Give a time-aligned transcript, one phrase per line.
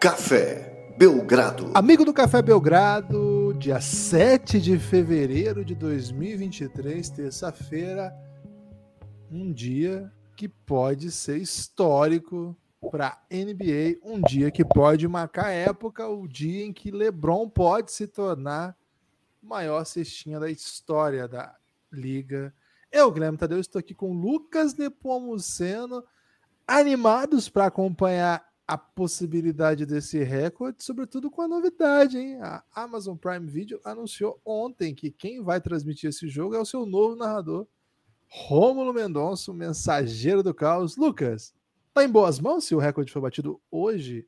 [0.00, 1.72] Café Belgrado.
[1.74, 8.10] Amigo do Café Belgrado, dia 7 de fevereiro de 2023, terça-feira,
[9.30, 12.56] um dia que pode ser histórico
[12.90, 18.06] para NBA, um dia que pode marcar época, o dia em que LeBron pode se
[18.06, 18.74] tornar
[19.42, 21.54] maior cestinha da história da
[21.92, 22.54] liga.
[22.90, 26.02] Eu, Guilherme Tadeu, estou aqui com Lucas Nepomuceno,
[26.66, 32.38] animados para acompanhar a possibilidade desse recorde, sobretudo com a novidade, hein?
[32.40, 36.86] A Amazon Prime Video anunciou ontem que quem vai transmitir esse jogo é o seu
[36.86, 37.66] novo narrador,
[38.28, 40.96] Rômulo Mendonça, mensageiro do caos.
[40.96, 41.52] Lucas,
[41.92, 44.24] tá em boas mãos se o recorde for batido hoje?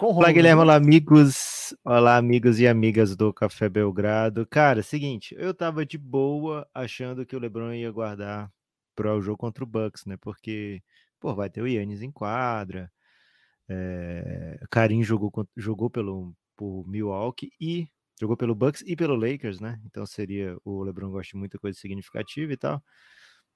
[0.00, 1.76] Olá, Guilherme, olá, amigos.
[1.84, 4.44] Olá, amigos e amigas do Café Belgrado.
[4.44, 8.50] Cara, seguinte, eu tava de boa achando que o LeBron ia guardar
[8.96, 10.16] para o jogo contra o Bucks, né?
[10.20, 10.82] Porque,
[11.20, 12.90] pô, vai ter o Yannis em quadra,
[13.68, 17.88] é, Karim jogou, jogou pelo por Milwaukee e
[18.20, 19.80] jogou pelo Bucks e pelo Lakers, né?
[19.84, 22.82] Então seria o LeBron gosta de muita coisa significativa e tal.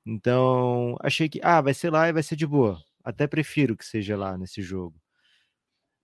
[0.05, 2.83] Então achei que ah vai ser lá e vai ser de boa.
[3.05, 5.01] Até prefiro que seja lá nesse jogo.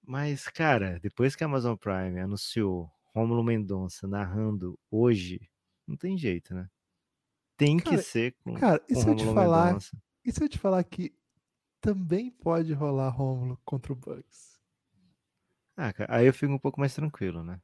[0.04, 5.40] Mas cara, depois que a Amazon Prime anunciou Romulo Mendonça narrando hoje,
[5.86, 6.68] não tem jeito, né?
[7.56, 8.54] Tem cara, que ser com.
[8.54, 9.66] Cara, e se eu te falar?
[9.66, 9.96] Mendonça.
[10.24, 11.12] E se eu te falar que
[11.82, 14.58] também pode rolar Rômulo contra o Bucks.
[15.76, 17.60] Ah, aí eu fico um pouco mais tranquilo, né?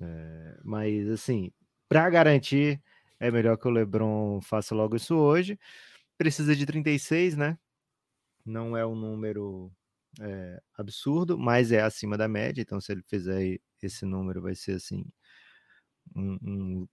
[0.00, 1.52] É, mas assim,
[1.88, 2.82] para garantir,
[3.18, 5.58] é melhor que o LeBron faça logo isso hoje.
[6.18, 7.58] Precisa de 36, né?
[8.44, 9.72] Não é um número
[10.20, 12.62] é, absurdo, mas é acima da média.
[12.62, 15.04] Então, se ele fizer esse número, vai ser assim
[16.16, 16.88] um, um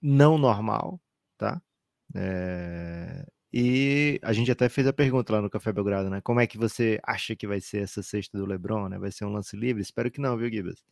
[0.00, 1.00] não normal,
[1.36, 1.60] tá?
[2.14, 6.20] É, e a gente até fez a pergunta lá no Café Belgrado, né?
[6.20, 8.98] Como é que você acha que vai ser essa sexta do LeBron, né?
[8.98, 9.82] Vai ser um lance livre?
[9.82, 10.84] Espero que não, viu, Gibas?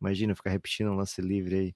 [0.00, 1.74] Imagina ficar repetindo um lance livre aí.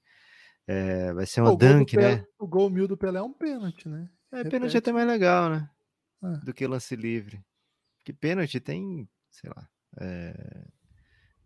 [0.66, 2.24] É, vai ser uma o dunk, né?
[2.38, 4.08] o gol mil do Pelé é um pênalti, né?
[4.32, 4.52] É, Repete.
[4.52, 5.70] pênalti é até mais legal, né?
[6.22, 6.40] Ah.
[6.42, 7.44] Do que lance livre.
[8.02, 9.68] Que pênalti tem, sei lá,
[10.00, 10.64] é,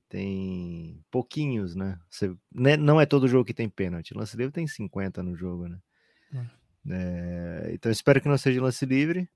[0.09, 1.99] tem pouquinhos, né?
[2.09, 2.77] Você, né?
[2.77, 4.15] Não é todo jogo que tem pênalti.
[4.15, 5.79] Lance livre tem 50 no jogo, né?
[6.91, 9.29] É, então espero que não seja lance livre.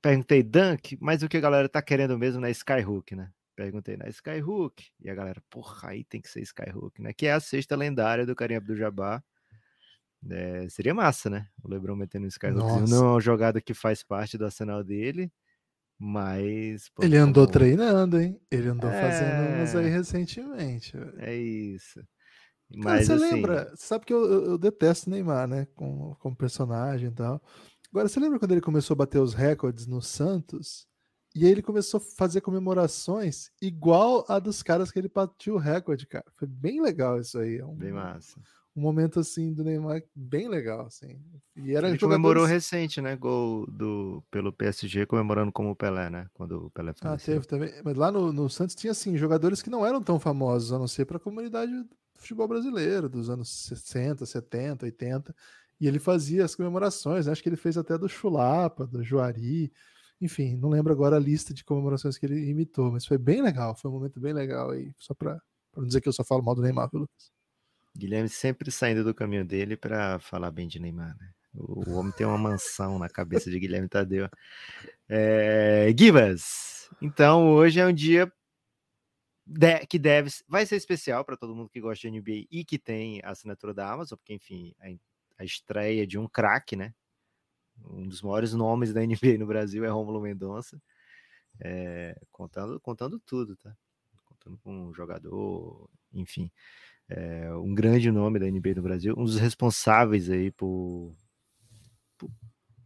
[0.00, 3.30] Perguntei Dunk, mas o que a galera tá querendo mesmo na Skyhook, né?
[3.56, 7.12] Perguntei na Skyhook e a galera, porra, aí tem que ser Skyhook, né?
[7.12, 9.22] Que é a sexta lendária do Karim Abdul-Jabbar.
[10.30, 11.48] É, seria massa, né?
[11.62, 12.88] O LeBron metendo um Skyhook.
[12.88, 15.32] Não é uma jogada que faz parte do arsenal dele,
[15.98, 16.88] mas.
[16.90, 17.58] Pô, ele andou como...
[17.58, 18.40] treinando, hein?
[18.50, 19.00] Ele andou é...
[19.00, 20.92] fazendo umas aí recentemente.
[21.18, 22.00] É isso.
[22.74, 23.34] Mas, Cara, você assim...
[23.34, 23.72] lembra?
[23.76, 25.66] Sabe que eu, eu, eu, detesto Neymar, né?
[25.74, 27.42] Como, como personagem e tal.
[27.90, 30.86] Agora, você lembra quando ele começou a bater os recordes no Santos?
[31.34, 35.58] E aí ele começou a fazer comemorações igual a dos caras que ele bateu o
[35.58, 36.24] recorde, cara.
[36.36, 37.58] Foi bem legal isso aí.
[37.58, 38.40] É um, bem massa.
[38.74, 41.20] Um momento assim do Neymar bem legal, assim.
[41.56, 43.14] E era ele comemorou recente, né?
[43.16, 46.28] Gol do, pelo PSG comemorando como o Pelé, né?
[46.34, 47.34] Quando o Pelé faleceu.
[47.34, 47.72] Ah, teve também.
[47.84, 50.88] Mas lá no, no Santos tinha assim, jogadores que não eram tão famosos, a não
[50.88, 51.72] ser para a comunidade
[52.18, 55.34] futebol brasileiro dos anos 60, 70, 80.
[55.80, 57.32] E ele fazia as comemorações, né?
[57.32, 59.72] acho que ele fez até do Chulapa, do Juari,
[60.20, 63.76] enfim, não lembro agora a lista de comemorações que ele imitou, mas foi bem legal,
[63.76, 65.40] foi um momento bem legal aí, só para
[65.76, 67.30] não dizer que eu só falo mal do Neymar, viu, Lucas?
[67.96, 71.30] Guilherme sempre saindo do caminho dele para falar bem de Neymar, né?
[71.54, 74.28] O homem tem uma mansão na cabeça de Guilherme Tadeu.
[75.08, 78.30] É, Gibas, então hoje é um dia
[79.48, 82.78] de, que deve, vai ser especial para todo mundo que gosta de NBA e que
[82.78, 86.94] tem a assinatura da Amazon, porque, enfim, a, a estreia de um craque, né?
[87.82, 90.80] Um dos maiores nomes da NBA no Brasil é Romulo Mendonça,
[91.60, 93.74] é, contando, contando tudo, tá?
[94.26, 96.50] Contando com um jogador, enfim,
[97.08, 101.16] é, um grande nome da NBA no Brasil, um dos responsáveis aí por,
[102.18, 102.30] por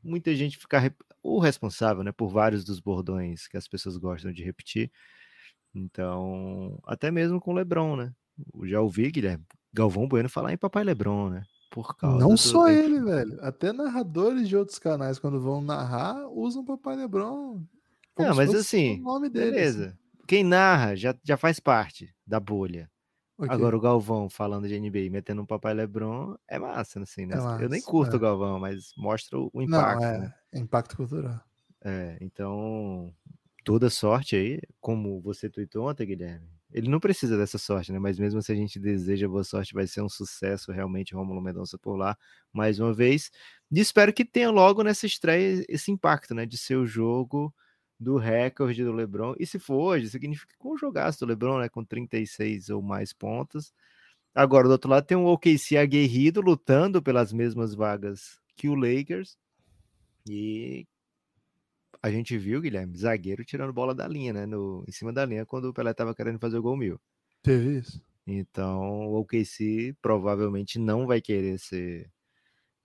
[0.00, 4.44] muita gente ficar, o responsável, né, por vários dos bordões que as pessoas gostam de
[4.44, 4.92] repetir,
[5.74, 8.12] então, até mesmo com o Lebron, né?
[8.54, 11.44] Eu já ouvi, Guilherme, Galvão Bueno falar em Papai Lebron, né?
[11.70, 13.38] Por causa Não só ele, velho.
[13.40, 17.64] Até narradores de outros canais, quando vão narrar, usam Papai Lebron.
[18.18, 19.86] Não, mas assim, nome dele, beleza.
[19.86, 19.96] Assim.
[20.28, 22.90] Quem narra já, já faz parte da bolha.
[23.38, 23.54] Okay.
[23.54, 27.36] Agora o Galvão falando de NBA metendo um Papai Lebron é massa, assim, né?
[27.36, 28.16] É massa, eu nem curto é.
[28.16, 30.00] o Galvão, mas mostra o impacto.
[30.00, 30.34] Não, é, né?
[30.54, 31.40] impacto cultural.
[31.84, 33.12] É, então
[33.64, 36.46] toda sorte aí, como você tweetou ontem, Guilherme.
[36.72, 37.98] Ele não precisa dessa sorte, né?
[37.98, 41.76] Mas mesmo se a gente deseja boa sorte, vai ser um sucesso realmente Romulo Mendonça
[41.78, 42.16] por lá,
[42.52, 43.30] mais uma vez.
[43.70, 46.46] E espero que tenha logo nessa estreia esse impacto, né?
[46.46, 47.54] De ser o jogo
[48.02, 49.34] do recorde do LeBron.
[49.38, 53.12] E se for hoje, significa com o jogaço do LeBron, né, com 36 ou mais
[53.12, 53.72] pontos.
[54.34, 59.36] Agora, do outro lado, tem um OKC aguerrido lutando pelas mesmas vagas que o Lakers.
[60.28, 60.86] E
[62.02, 64.44] a gente viu, Guilherme, zagueiro tirando bola da linha, né?
[64.44, 67.00] No, em cima da linha, quando o Pelé estava querendo fazer o gol mil.
[67.42, 68.02] Teve isso.
[68.26, 72.10] Então, o OKC provavelmente não vai querer ser.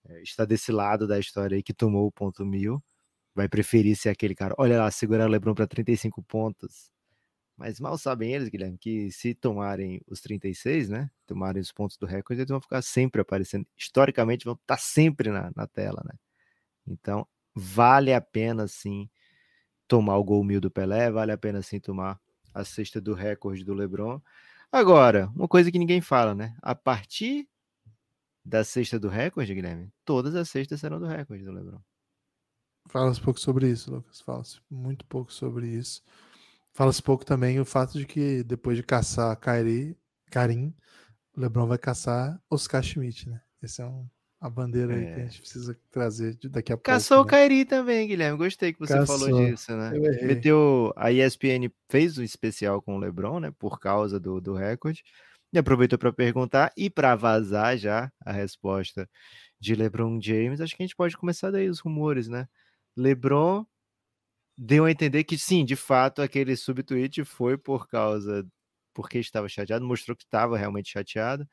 [0.04, 2.82] É, estar desse lado da história aí que tomou o ponto mil.
[3.34, 4.54] Vai preferir ser aquele cara.
[4.58, 6.90] Olha lá, segurar o Lebron para 35 pontos.
[7.56, 11.10] Mas mal sabem eles, Guilherme, que se tomarem os 36, né?
[11.26, 13.66] Tomarem os pontos do recorde, eles vão ficar sempre aparecendo.
[13.76, 16.14] Historicamente, vão estar sempre na, na tela, né?
[16.86, 17.26] Então,
[17.58, 19.10] vale a pena sim
[19.88, 22.20] tomar o gol mil do Pelé, vale a pena sim tomar
[22.54, 24.20] a cesta do recorde do LeBron.
[24.70, 26.56] Agora, uma coisa que ninguém fala, né?
[26.62, 27.48] A partir
[28.44, 31.80] da cesta do recorde, Guilherme, todas as cestas serão do recorde do LeBron.
[32.86, 34.20] Fala-se pouco sobre isso, Lucas.
[34.20, 36.02] Fala-se muito pouco sobre isso.
[36.72, 39.98] Fala-se pouco também o fato de que depois de caçar Kairi,
[40.30, 40.74] Karim,
[41.36, 43.40] o LeBron vai caçar Oscar Schmidt, né?
[43.62, 44.08] Esse é um,
[44.40, 45.24] a bandeira aí que a é.
[45.26, 46.84] gente precisa trazer daqui a pouco.
[46.84, 47.30] Caçou o né?
[47.30, 48.38] Kairi também, Guilherme.
[48.38, 49.18] Gostei que você Caçou.
[49.18, 49.90] falou disso, né?
[50.22, 50.92] Meteu.
[50.96, 53.50] A ESPN fez um especial com o LeBron, né?
[53.58, 55.02] Por causa do, do recorde.
[55.52, 59.08] E aproveitou para perguntar e para vazar já a resposta
[59.58, 60.60] de LeBron James.
[60.60, 62.46] Acho que a gente pode começar daí os rumores, né?
[62.96, 63.66] LeBron
[64.56, 68.46] deu a entender que sim, de fato, aquele subtweet foi por causa
[68.94, 71.48] porque estava chateado, mostrou que estava realmente chateado.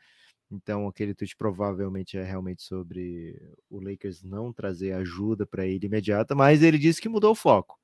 [0.52, 3.36] Então, aquele tweet provavelmente é realmente sobre
[3.70, 7.80] o Lakers não trazer ajuda para ele imediata, mas ele disse que mudou o foco.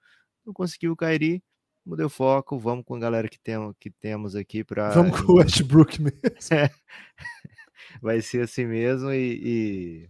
[0.46, 1.44] Não conseguiu o Kyrie,
[1.86, 4.92] mudou o foco, vamos com a galera que, tem, que temos aqui para.
[4.92, 6.20] Vamos com o Westbrook mesmo.
[8.02, 10.10] Vai ser assim mesmo e, e,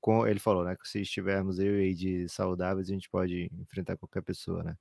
[0.00, 3.96] com, ele falou, né, que se estivermos eu e de saudáveis, a gente pode enfrentar
[3.96, 4.76] qualquer pessoa, né?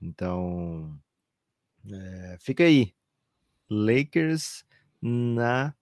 [0.00, 0.98] Então,
[1.90, 2.94] é, fica aí.
[3.68, 4.64] Lakers
[5.02, 5.74] na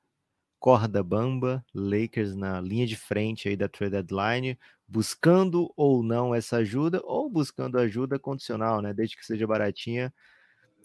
[0.65, 4.59] corda bamba, Lakers na linha de frente aí da trade deadline,
[4.89, 8.95] buscando ou não essa ajuda, ou buscando ajuda condicional, né?
[8.95, 10.11] Desde que seja baratinha.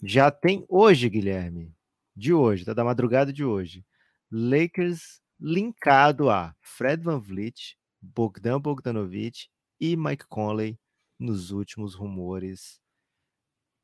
[0.02, 1.74] Já tem hoje, Guilherme,
[2.14, 3.82] de hoje, tá da madrugada de hoje,
[4.30, 9.48] Lakers linkado a Fred Van Vliet, Bogdan Bogdanovic
[9.80, 10.78] e Mike Conley
[11.18, 12.78] nos últimos rumores.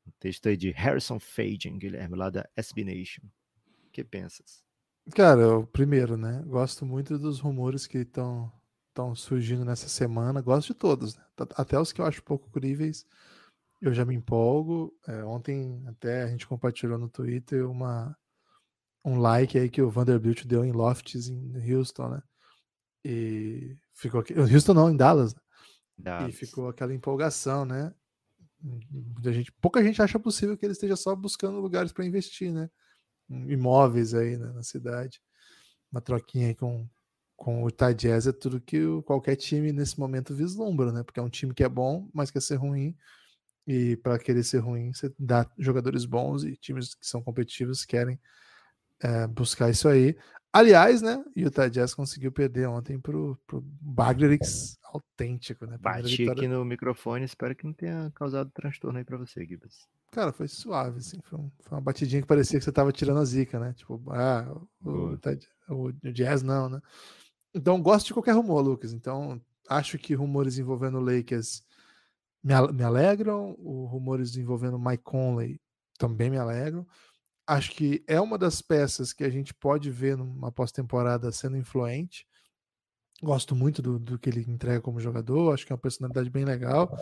[0.05, 3.23] O texto aí de Harrison Fagin, Guilherme, lá da SB Nation.
[3.87, 4.66] O que pensas?
[5.13, 6.43] Cara, o primeiro, né?
[6.45, 8.51] Gosto muito dos rumores que estão
[8.89, 10.41] estão surgindo nessa semana.
[10.41, 11.23] Gosto de todos, né?
[11.55, 13.05] Até os que eu acho pouco críveis,
[13.79, 14.91] eu já me empolgo.
[15.07, 18.17] É, ontem até a gente compartilhou no Twitter uma
[19.05, 22.23] um like aí que o Vanderbilt deu em Lofts em Houston, né?
[23.05, 25.33] E ficou aqui, Houston não, em Dallas.
[25.33, 25.41] Né?
[25.97, 26.33] Dallas.
[26.33, 27.93] E ficou aquela empolgação, né?
[28.59, 32.69] Muita gente, pouca gente acha possível que ele esteja só buscando lugares para investir, né?
[33.29, 35.21] Imóveis aí né, na cidade.
[35.91, 36.87] Uma troquinha com,
[37.35, 41.03] com o Utah é tudo que o, qualquer time nesse momento vislumbra, né?
[41.03, 42.95] Porque é um time que é bom, mas quer ser ruim.
[43.65, 48.19] E para querer ser ruim, você dá jogadores bons e times que são competitivos querem
[49.01, 50.15] é, buscar isso aí.
[50.51, 51.23] Aliás, né?
[51.35, 55.77] Utah Jazz conseguiu perder ontem pro, pro Baglerix autêntico, né?
[55.77, 56.31] Bati vitória...
[56.33, 59.87] aqui no microfone, espero que não tenha causado transtorno aí para você, Gibbs.
[60.11, 61.19] Cara, foi suave, assim.
[61.23, 63.73] Foi, um, foi, uma batidinha que parecia que você tava tirando a zica, né?
[63.73, 64.47] Tipo, ah,
[64.81, 65.17] o,
[65.69, 66.81] o, o Jazz não, né?
[67.53, 68.93] Então, gosto de qualquer rumor, Lucas.
[68.93, 71.63] Então, acho que rumores envolvendo o Lakers
[72.43, 73.55] me, me alegram.
[73.59, 75.59] O rumores envolvendo Mike Conley
[75.97, 76.85] também me alegram.
[77.45, 82.27] Acho que é uma das peças que a gente pode ver numa pós-temporada sendo influente.
[83.21, 85.53] Gosto muito do, do que ele entrega como jogador.
[85.53, 86.95] Acho que é uma personalidade bem legal.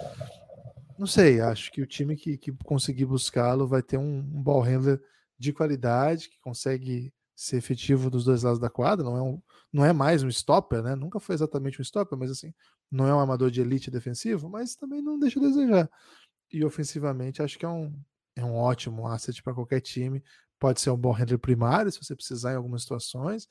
[0.97, 4.61] Não sei, acho que o time que, que conseguir buscá-lo vai ter um, um ball
[4.61, 5.01] handler
[5.37, 9.41] de qualidade, que consegue ser efetivo dos dois lados da quadra, não é, um,
[9.73, 10.95] não é mais um stopper, né?
[10.95, 12.53] Nunca foi exatamente um stopper, mas assim,
[12.89, 15.91] não é um amador de elite defensivo, mas também não deixa a desejar.
[16.49, 17.93] E ofensivamente, acho que é um,
[18.37, 20.23] é um ótimo asset para qualquer time.
[20.57, 23.49] Pode ser um ball handler primário, se você precisar em algumas situações,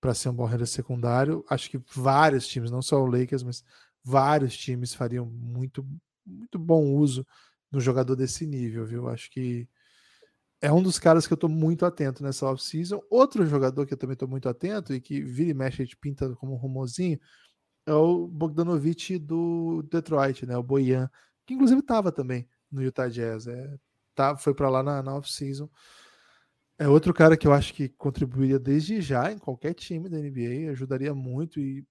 [0.00, 1.44] para ser um ball handler secundário.
[1.48, 3.64] Acho que vários times, não só o Lakers, mas
[4.02, 5.86] vários times fariam muito
[6.26, 7.26] muito bom uso
[7.70, 9.08] no jogador desse nível, viu?
[9.08, 9.68] Acho que
[10.60, 13.02] é um dos caras que eu estou muito atento nessa off-season.
[13.10, 15.96] Outro jogador que eu também estou muito atento e que vira e mexe, a gente
[15.96, 17.20] pinta como um rumorzinho,
[17.86, 20.56] é o Bogdanovich do Detroit, né?
[20.56, 21.10] O Boyan,
[21.46, 23.46] que inclusive estava também no Utah Jazz.
[23.46, 23.76] É,
[24.14, 25.68] tá, foi para lá na, na off-season.
[26.78, 30.70] É outro cara que eu acho que contribuiria desde já em qualquer time da NBA,
[30.70, 31.86] ajudaria muito e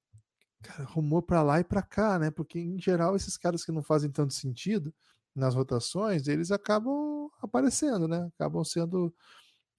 [0.61, 2.29] cara, rumor para lá e para cá, né?
[2.29, 4.93] Porque em geral esses caras que não fazem tanto sentido,
[5.35, 8.29] nas rotações, eles acabam aparecendo, né?
[8.35, 9.13] Acabam sendo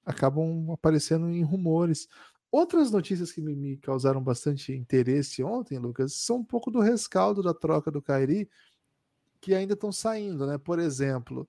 [0.05, 2.09] acabam aparecendo em rumores.
[2.51, 7.43] Outras notícias que me, me, causaram bastante interesse ontem, Lucas, são um pouco do rescaldo
[7.43, 8.49] da troca do Kairi,
[9.41, 10.59] que ainda estão saindo, né?
[10.59, 11.49] Por exemplo.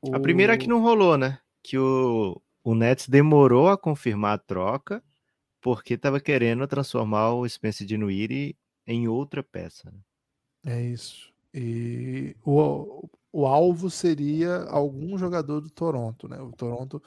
[0.00, 0.14] O...
[0.14, 1.38] A primeira que não rolou, né?
[1.62, 5.02] Que o, o Nets demorou a confirmar a troca
[5.60, 9.90] porque estava querendo transformar o Spencer Dinwiddie em outra peça.
[9.90, 10.00] Né?
[10.66, 11.30] É isso.
[11.52, 16.40] E o, o alvo seria algum jogador do Toronto, né?
[16.40, 17.02] O Toronto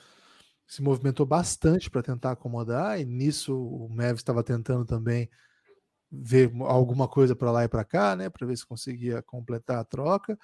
[0.67, 5.29] se movimentou bastante para tentar acomodar, e nisso o Mavis estava tentando também
[6.11, 9.83] ver alguma coisa para lá e para cá, né, para ver se conseguia completar a
[9.83, 10.37] troca.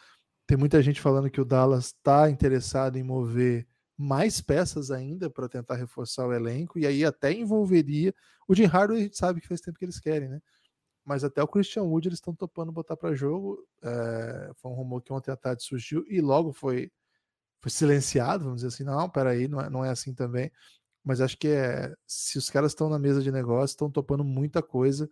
[0.47, 3.67] Tem muita gente falando que o Dallas está interessado em mover
[4.01, 8.15] mais peças ainda para tentar reforçar o elenco, e aí até envolveria.
[8.47, 10.39] O Jim Hardaway a gente sabe que faz tempo que eles querem, né?
[11.03, 13.57] Mas até o Christian Wood eles estão topando botar para jogo.
[13.83, 16.89] É, foi um rumor que ontem à tarde surgiu e logo foi
[17.61, 20.49] foi silenciado, vamos dizer assim, não, peraí, não é, não é assim também.
[21.03, 24.63] Mas acho que é, se os caras estão na mesa de negócio, estão topando muita
[24.63, 25.09] coisa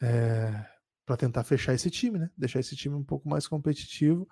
[0.00, 0.64] é,
[1.04, 2.30] para tentar fechar esse time, né?
[2.36, 4.28] Deixar esse time um pouco mais competitivo.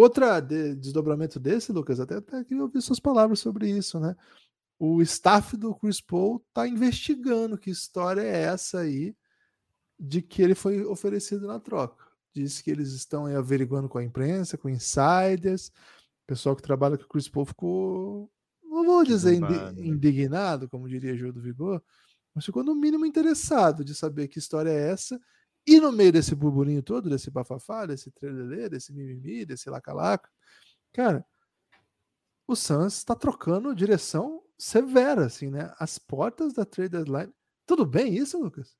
[0.00, 4.16] Outra de, desdobramento desse, Lucas, até, até queria ouvir suas palavras sobre isso, né?
[4.78, 9.14] O staff do Chris Paul está investigando que história é essa aí
[9.98, 12.02] de que ele foi oferecido na troca.
[12.32, 15.70] Diz que eles estão averiguando com a imprensa, com insiders,
[16.26, 18.30] pessoal que trabalha com o Chris Paul ficou,
[18.62, 19.48] não vou dizer né?
[19.76, 21.82] indignado, como diria Gil do Vigor,
[22.34, 25.20] mas ficou no mínimo interessado de saber que história é essa.
[25.70, 30.28] E no meio desse burburinho todo, desse bafafá, desse trelelê, desse mimimi, desse lacalaca,
[30.92, 31.24] cara,
[32.44, 35.72] o Suns está trocando direção severa, assim, né?
[35.78, 37.32] As portas da trade deadline.
[37.64, 38.76] Tudo bem isso, Lucas?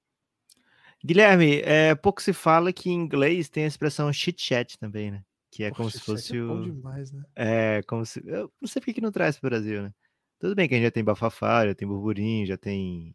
[1.04, 5.22] Guilherme, é, pouco se fala que em inglês tem a expressão chit chat também, né?
[5.48, 6.60] Que é Poxa, como se fosse é o.
[6.60, 7.22] Demais, né?
[7.36, 8.20] É, como se.
[8.26, 9.94] Eu não sei por que não traz para o Brasil, né?
[10.40, 13.14] Tudo bem que a gente já tem bafafá, já tem burburinho, já tem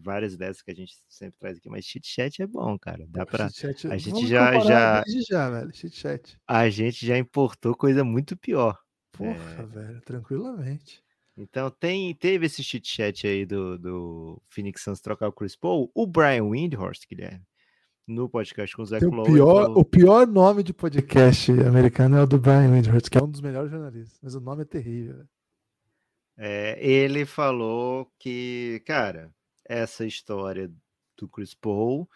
[0.00, 3.06] várias dessas que a gente sempre traz aqui, mas chit chat é bom, cara.
[3.08, 6.38] Dá para a gente já já já, velho, chit chat.
[6.46, 8.78] A gente já importou coisa muito pior.
[9.12, 9.66] Porra, é...
[9.66, 11.02] velho, tranquilamente.
[11.36, 15.90] Então tem teve esse chit chat aí do, do Phoenix Suns trocar o Chris Paul,
[15.94, 17.44] o Brian Windhorst, Guilherme
[18.06, 19.80] no podcast com o Zé o pior, falou...
[19.80, 23.40] o pior nome de podcast americano é o do Brian Windhorst, que é um dos
[23.40, 25.24] melhores jornalistas, mas o nome é terrível.
[26.38, 29.32] É, ele falou que, cara,
[29.68, 30.70] essa história
[31.16, 32.08] do Chris Paul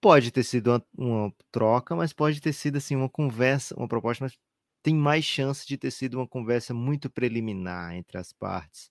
[0.00, 4.24] pode ter sido uma, uma, troca, mas pode ter sido assim uma conversa, uma proposta,
[4.24, 4.38] mas
[4.82, 8.90] tem mais chance de ter sido uma conversa muito preliminar entre as partes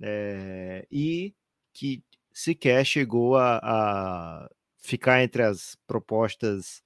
[0.00, 1.34] é, e
[1.72, 2.02] que
[2.32, 6.82] sequer chegou a, a ficar entre as propostas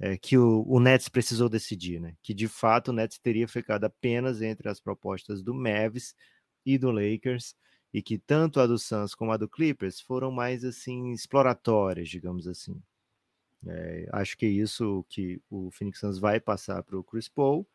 [0.00, 2.14] é, que o, o, Nets precisou decidir, né?
[2.22, 6.14] Que de fato o Nets teria ficado apenas entre as propostas do Mavs
[6.66, 7.54] e do Lakers
[7.92, 12.46] e que tanto a do Suns como a do Clippers foram mais assim exploratórias, digamos
[12.48, 12.80] assim.
[13.66, 17.66] É, acho que é isso que o Phoenix Suns vai passar para o Chris Paul.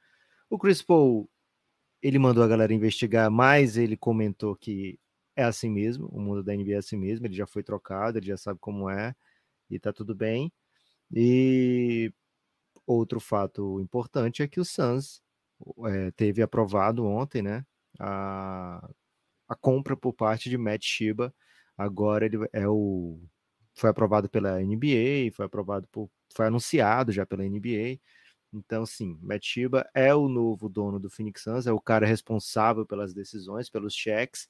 [0.49, 1.29] O Chris Paul
[2.01, 4.99] ele mandou a galera investigar, mas ele comentou que
[5.35, 8.27] é assim mesmo, o mundo da NBA é assim mesmo, ele já foi trocado, ele
[8.27, 9.15] já sabe como é
[9.69, 10.51] e tá tudo bem.
[11.13, 12.11] E
[12.85, 15.21] outro fato importante é que o Suns
[15.87, 17.65] é, teve aprovado ontem, né,
[17.99, 18.89] a,
[19.47, 21.33] a compra por parte de Matt Shiba.
[21.77, 23.19] Agora ele é o
[23.75, 27.99] foi aprovado pela NBA, foi aprovado por foi anunciado já pela NBA.
[28.53, 32.85] Então, sim, Matt Shiba é o novo dono do Phoenix Suns, é o cara responsável
[32.85, 34.47] pelas decisões, pelos cheques.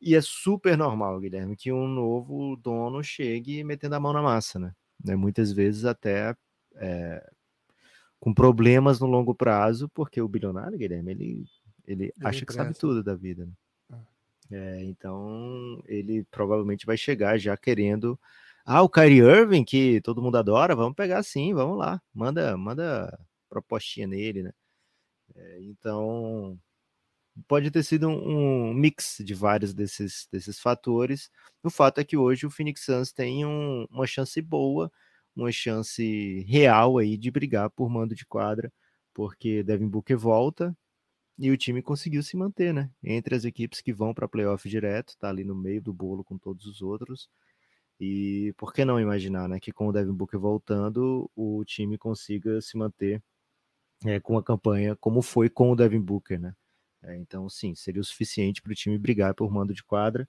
[0.00, 4.58] E é super normal, Guilherme, que um novo dono chegue metendo a mão na massa,
[4.58, 4.72] né?
[5.02, 5.16] né?
[5.16, 6.36] Muitas vezes até
[6.76, 7.30] é,
[8.20, 11.44] com problemas no longo prazo, porque o bilionário, Guilherme, ele,
[11.86, 13.46] ele, ele acha que sabe tudo da vida.
[13.46, 13.52] Né?
[14.50, 18.18] É, então, ele provavelmente vai chegar já querendo.
[18.64, 22.00] Ah, o Kyrie Irving, que todo mundo adora, vamos pegar sim, vamos lá.
[22.14, 24.52] Manda, manda propostinha nele, né?
[25.36, 26.58] É, então,
[27.48, 31.30] pode ter sido um, um, mix de vários desses, desses fatores.
[31.62, 34.90] O fato é que hoje o Phoenix Suns tem um, uma chance boa,
[35.34, 38.72] uma chance real aí de brigar por mando de quadra,
[39.14, 40.76] porque Devin Booker volta
[41.38, 42.90] e o time conseguiu se manter, né?
[43.02, 46.38] Entre as equipes que vão para playoff direto, tá ali no meio do bolo com
[46.38, 47.28] todos os outros.
[48.00, 52.60] E por que não imaginar, né, que com o Devin Booker voltando, o time consiga
[52.60, 53.22] se manter
[54.04, 56.54] é, com a campanha como foi com o Devin Booker, né?
[57.02, 60.28] É, então, sim, seria o suficiente para o time brigar por mando de quadra.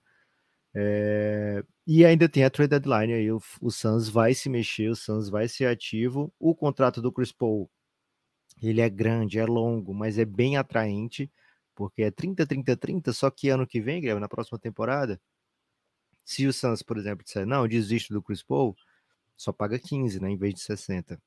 [0.74, 4.96] É, e ainda tem a trade deadline aí, o, o Suns vai se mexer, o
[4.96, 6.32] Suns vai ser ativo.
[6.38, 7.70] O contrato do Chris Paul
[8.62, 11.30] Ele é grande, é longo, mas é bem atraente,
[11.74, 15.20] porque é 30, 30, 30, só que ano que vem, Guilherme, na próxima temporada,
[16.24, 18.76] se o Suns, por exemplo, disser, não, desisto do Chris Paul,
[19.36, 21.20] só paga 15, né, em vez de 60.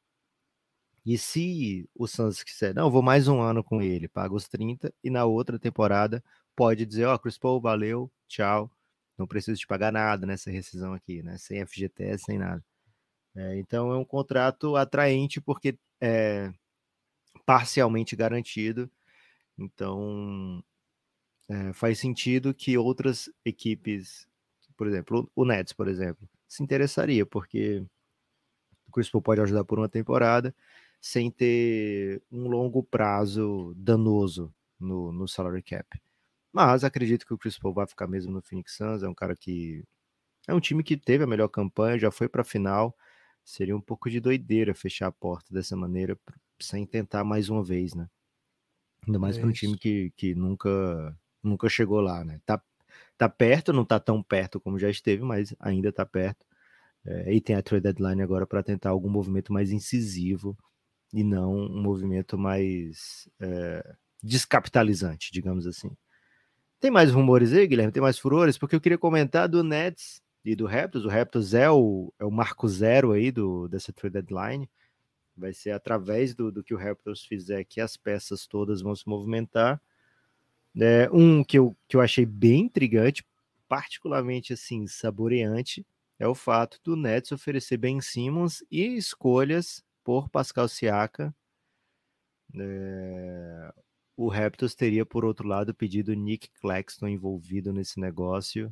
[1.06, 4.94] E se o Suns quiser, não, vou mais um ano com ele, paga os 30,
[5.04, 6.24] e na outra temporada
[6.56, 8.70] pode dizer, ó, oh, Chris Paul, valeu, tchau,
[9.18, 12.64] não preciso te pagar nada nessa rescisão aqui, né, sem FGTS, sem nada.
[13.36, 16.54] É, então é um contrato atraente porque é
[17.46, 18.90] parcialmente garantido,
[19.58, 20.64] então
[21.50, 24.28] é, faz sentido que outras equipes,
[24.78, 27.86] por exemplo, o Nets, por exemplo, se interessaria, porque
[28.88, 30.56] o Chris Paul pode ajudar por uma temporada
[31.02, 35.88] sem ter um longo prazo danoso no, no salary cap.
[36.54, 39.36] Mas acredito que o Chris Paul vai ficar mesmo no Phoenix Suns, é um cara
[39.36, 39.84] que
[40.48, 42.96] é um time que teve a melhor campanha, já foi para a final.
[43.44, 46.18] Seria um pouco de doideira fechar a porta dessa maneira
[46.62, 48.08] sem tentar mais uma vez, né?
[49.06, 52.40] Ainda mais é para um time que, que nunca nunca chegou lá, né?
[52.46, 52.62] Tá,
[53.18, 56.46] tá perto, não tá tão perto como já esteve, mas ainda tá perto.
[57.06, 60.56] É, e tem a trade deadline agora para tentar algum movimento mais incisivo
[61.14, 65.92] e não um movimento mais é, descapitalizante, digamos assim.
[66.80, 67.92] Tem mais rumores aí, Guilherme?
[67.92, 68.58] Tem mais furores?
[68.58, 71.06] Porque eu queria comentar do Nets e do Raptors.
[71.06, 74.70] O Raptors é o, é o marco zero aí do, dessa trade deadline.
[75.42, 79.10] Vai ser através do, do que o Raptors fizer que as peças todas vão se
[79.10, 79.82] movimentar.
[80.80, 83.26] É, um que eu, que eu achei bem intrigante,
[83.68, 85.84] particularmente assim, saboreante,
[86.20, 91.34] é o fato do Nets oferecer Ben Simmons e escolhas por Pascal Siaka.
[92.56, 93.74] É,
[94.16, 98.72] o Raptors teria, por outro lado, pedido Nick Claxton envolvido nesse negócio.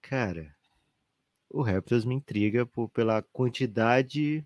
[0.00, 0.56] Cara,
[1.50, 4.42] o Raptors me intriga por, pela quantidade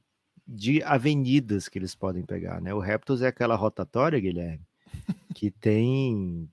[0.46, 2.72] de avenidas que eles podem pegar, né?
[2.72, 4.64] O Raptors é aquela rotatória, Guilherme,
[5.34, 6.48] que tem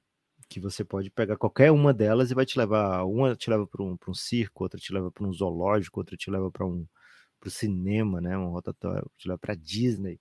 [0.49, 3.81] que você pode pegar qualquer uma delas e vai te levar, uma te leva para
[3.81, 6.85] um, um circo, outra te leva para um zoológico, outra te leva para um
[7.39, 8.37] pro cinema, né?
[8.37, 10.19] Um rotatório te leva para Disney.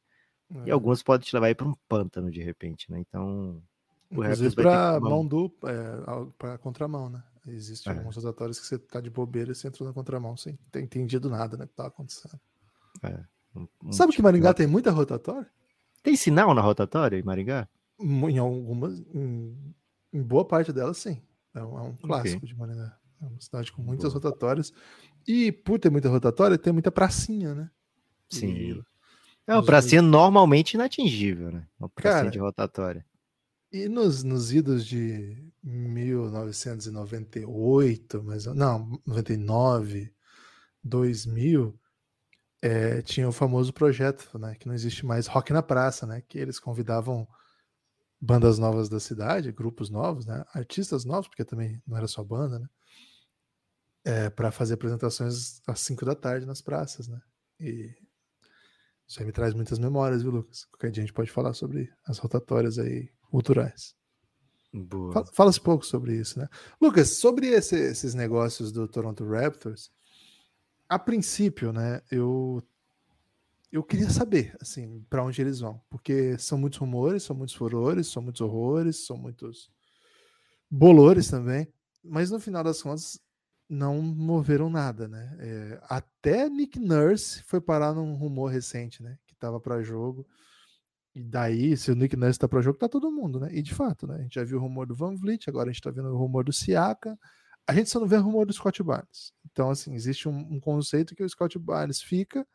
[0.51, 0.69] É.
[0.69, 2.99] E algumas podem te levar para um pântano de repente, né?
[2.99, 3.63] Então,
[4.11, 7.23] o Inclusive para mão dupla, é, para contramão, né?
[7.47, 7.99] Existem é.
[7.99, 11.29] alguns rotatórios que você tá de bobeira e você entra na contramão sem ter entendido
[11.29, 11.67] nada, né?
[11.67, 12.41] Que tá acontecendo.
[13.03, 13.25] É.
[13.55, 15.49] Um, Sabe tipo que Maringá tem muita rotatória?
[16.03, 17.69] Tem sinal na rotatória em Maringá?
[18.01, 19.57] Em algumas, em,
[20.12, 21.23] em boa parte delas, sim.
[21.55, 22.49] É um, é um clássico okay.
[22.49, 22.97] de Maringá.
[23.21, 24.25] É uma cidade com muitas boa.
[24.25, 24.73] rotatórias.
[25.27, 27.71] E por ter muita rotatória, tem muita pracinha, né?
[28.29, 28.53] Sim.
[28.53, 28.83] E...
[29.47, 31.67] É uma pracinha normalmente inatingível, né?
[31.79, 33.07] Uma pracinha Cara, de rotatória.
[33.73, 40.12] E nos, nos idos de 1998, mas não, 99,
[40.85, 41.79] 2000,
[42.62, 46.38] é, tinha o famoso projeto, né, que não existe mais Rock na Praça, né, que
[46.38, 47.27] eles convidavam
[48.20, 52.61] bandas novas da cidade, grupos novos, né, artistas novos, porque também não era só banda,
[52.61, 52.68] né,
[54.05, 57.20] é, para fazer apresentações às 5 da tarde nas praças, né,
[57.59, 57.92] e
[59.09, 60.64] isso aí me traz muitas memórias, viu, Lucas?
[60.66, 63.94] Qualquer dia a gente pode falar sobre as rotatórias aí culturais.
[65.35, 66.48] Fala-se pouco sobre isso, né?
[66.81, 69.90] Lucas, sobre esse, esses negócios do Toronto Raptors,
[70.94, 72.62] a princípio, né, eu
[73.70, 78.07] eu queria saber, assim, para onde eles vão, porque são muitos rumores, são muitos furores,
[78.09, 79.70] são muitos horrores, são muitos
[80.70, 81.66] bolores também,
[82.05, 83.18] mas no final das contas
[83.68, 85.35] não moveram nada, né?
[85.40, 90.26] É, até Nick Nurse foi parar num rumor recente, né, que estava para jogo.
[91.14, 93.48] E daí, se o Nick Nurse tá para jogo, tá todo mundo, né?
[93.52, 94.16] E de fato, né?
[94.16, 96.16] A gente já viu o rumor do Van Vliet, agora a gente tá vendo o
[96.16, 97.18] rumor do Siaka.
[97.66, 99.33] A gente só não vê rumor do Scott Barnes.
[99.51, 102.46] Então, assim, existe um, um conceito que o Scott Barnes fica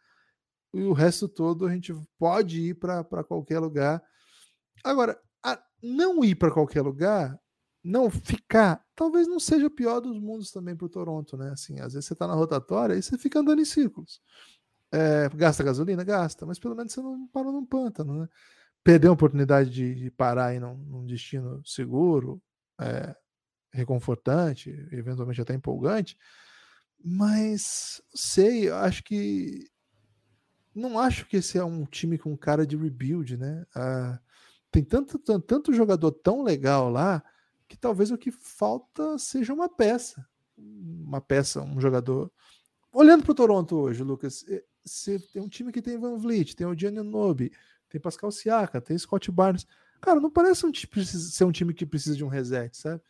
[0.73, 4.03] e o resto todo a gente pode ir para qualquer lugar.
[4.83, 5.19] Agora,
[5.81, 7.39] não ir para qualquer lugar,
[7.83, 11.51] não ficar, talvez não seja o pior dos mundos também para o Toronto, né?
[11.51, 14.21] Assim, às vezes você tá na rotatória e você fica andando em círculos.
[14.91, 16.03] É, gasta gasolina?
[16.03, 18.29] Gasta, mas pelo menos você não parou num pântano, né?
[18.83, 22.41] Perder a oportunidade de, de parar num, num destino seguro,
[22.79, 23.15] é,
[23.77, 26.17] reconfortante, eventualmente até empolgante,
[27.03, 29.69] mas sei, acho que
[30.73, 33.65] não acho que esse é um time com cara de rebuild, né?
[33.75, 34.19] Ah,
[34.71, 37.23] tem tanto, tanto, tanto jogador tão legal lá
[37.67, 40.25] que talvez o que falta seja uma peça,
[40.57, 42.31] uma peça, um jogador.
[42.93, 44.45] Olhando para o Toronto hoje, Lucas,
[44.83, 47.51] você tem um time que tem Van Vliet, tem o Gianni Nobi,
[47.89, 49.65] tem Pascal Siaka, tem Scott Barnes.
[49.99, 53.01] Cara, não parece um ser um time que precisa de um reset, sabe?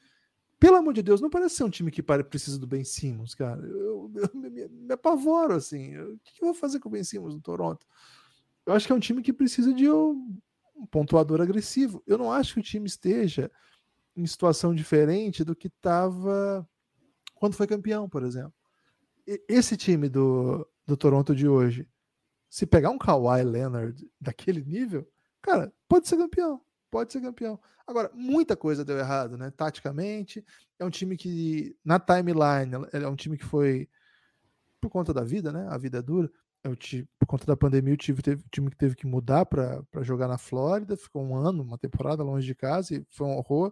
[0.60, 3.62] Pelo amor de Deus, não parece ser um time que precisa do Ben Simmons, cara.
[3.62, 5.96] Eu, eu, eu me, me, apavoro, assim.
[5.98, 7.86] o que eu vou fazer com o Ben Simmons no Toronto?
[8.65, 12.04] Eu acho que é um time que precisa de, um pontuador agressivo.
[12.06, 13.52] Eu não acho que o time esteja
[14.15, 16.67] em situação diferente do que estava
[17.36, 18.54] quando foi campeão, por exemplo.
[19.48, 21.88] Esse time do, do Toronto de hoje,
[22.50, 25.08] se pegar um Kawhi Leonard daquele nível,
[25.41, 26.62] cara, pode ser campeão.
[26.89, 27.60] Pode ser campeão.
[27.86, 29.52] Agora, muita coisa deu errado, né?
[29.52, 30.43] Taticamente,
[30.80, 33.89] é um time que, na timeline, é um time que foi
[34.80, 35.67] por conta da vida, né?
[35.69, 36.30] A vida é dura.
[37.17, 40.38] Por conta da pandemia, o time, teve, time que teve que mudar para jogar na
[40.38, 43.71] Flórida, ficou um ano, uma temporada longe de casa e foi um horror.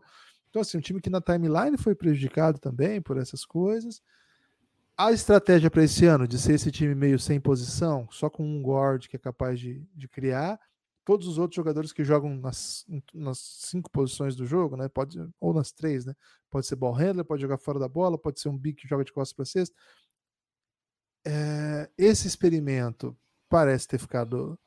[0.49, 4.01] Então, assim, um time que na timeline foi prejudicado também por essas coisas.
[4.97, 8.62] A estratégia para esse ano de ser esse time meio sem posição, só com um
[8.63, 10.58] guard que é capaz de, de criar,
[11.05, 14.89] todos os outros jogadores que jogam nas, nas cinco posições do jogo, né?
[14.89, 16.15] Pode, ou nas três, né?
[16.49, 19.05] Pode ser ball handler, pode jogar fora da bola, pode ser um big que joga
[19.05, 19.75] de costas para cesta.
[21.23, 23.15] É, esse experimento
[23.47, 24.59] parece ter ficado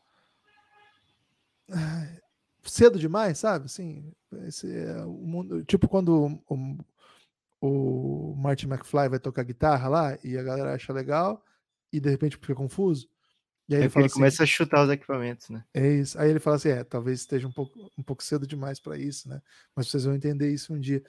[2.64, 3.66] cedo demais, sabe?
[3.66, 4.12] Assim,
[4.46, 6.78] esse é o mundo, tipo quando o,
[7.60, 11.44] o Martin McFly vai tocar guitarra lá e a galera acha legal
[11.92, 13.08] e de repente fica confuso.
[13.68, 15.62] E aí é ele, ele assim, começa a chutar os equipamentos, né?
[15.74, 16.18] É isso.
[16.18, 19.28] Aí ele fala assim: é, talvez esteja um pouco, um pouco cedo demais para isso,
[19.28, 19.40] né?
[19.76, 21.02] Mas vocês vão entender isso um dia.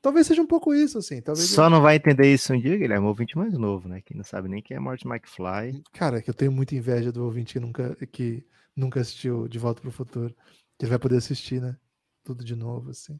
[0.00, 1.20] Talvez seja um pouco isso, assim.
[1.20, 1.70] Talvez Só eu...
[1.70, 4.00] não vai entender isso um dia, Guilherme, é um ouvinte mais novo, né?
[4.00, 5.82] Que não sabe nem quem é Martin McFly.
[5.92, 9.80] Cara, que eu tenho muita inveja do ouvinte que nunca, que nunca assistiu De Volta
[9.80, 10.34] para o Futuro.
[10.78, 11.76] Que ele vai poder assistir, né?
[12.24, 13.18] Tudo de novo, assim.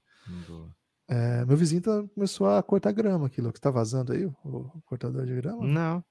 [1.08, 3.60] É, meu vizinho tá, começou a cortar grama aqui, Lucas.
[3.60, 5.66] Tá vazando aí o, o cortador de grama?
[5.66, 6.04] Não.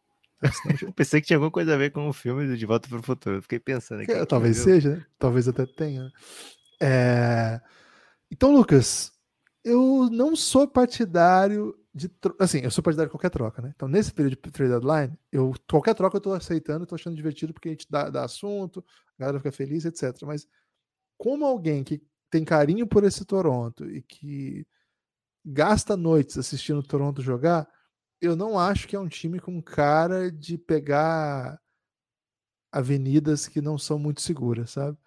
[0.81, 3.03] Eu pensei que tinha alguma coisa a ver com o filme De Volta para o
[3.03, 3.37] Futuro.
[3.37, 4.11] Eu fiquei pensando aqui.
[4.11, 5.05] É, talvez seja, né?
[5.17, 6.11] talvez até tenha.
[6.81, 7.59] É...
[8.31, 9.11] Então, Lucas,
[9.63, 12.09] eu não sou partidário de.
[12.09, 12.35] Tro...
[12.39, 13.71] Assim, eu sou partidário de qualquer troca, né?
[13.75, 17.53] Então, nesse período de trade deadline, eu, qualquer troca eu tô aceitando, tô achando divertido
[17.53, 18.83] porque a gente dá, dá assunto,
[19.17, 20.13] a galera fica feliz, etc.
[20.23, 20.47] Mas,
[21.17, 24.67] como alguém que tem carinho por esse Toronto e que
[25.45, 27.67] gasta noites assistindo o Toronto jogar,
[28.21, 31.59] eu não acho que é um time com cara de pegar
[32.71, 34.97] avenidas que não são muito seguras, sabe?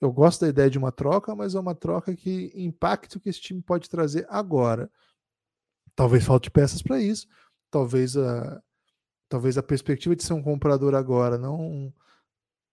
[0.00, 3.28] Eu gosto da ideia de uma troca, mas é uma troca que impacta o que
[3.28, 4.90] esse time pode trazer agora.
[5.94, 7.26] Talvez falte peças para isso,
[7.70, 8.62] talvez a
[9.28, 11.92] talvez a perspectiva de ser um comprador agora não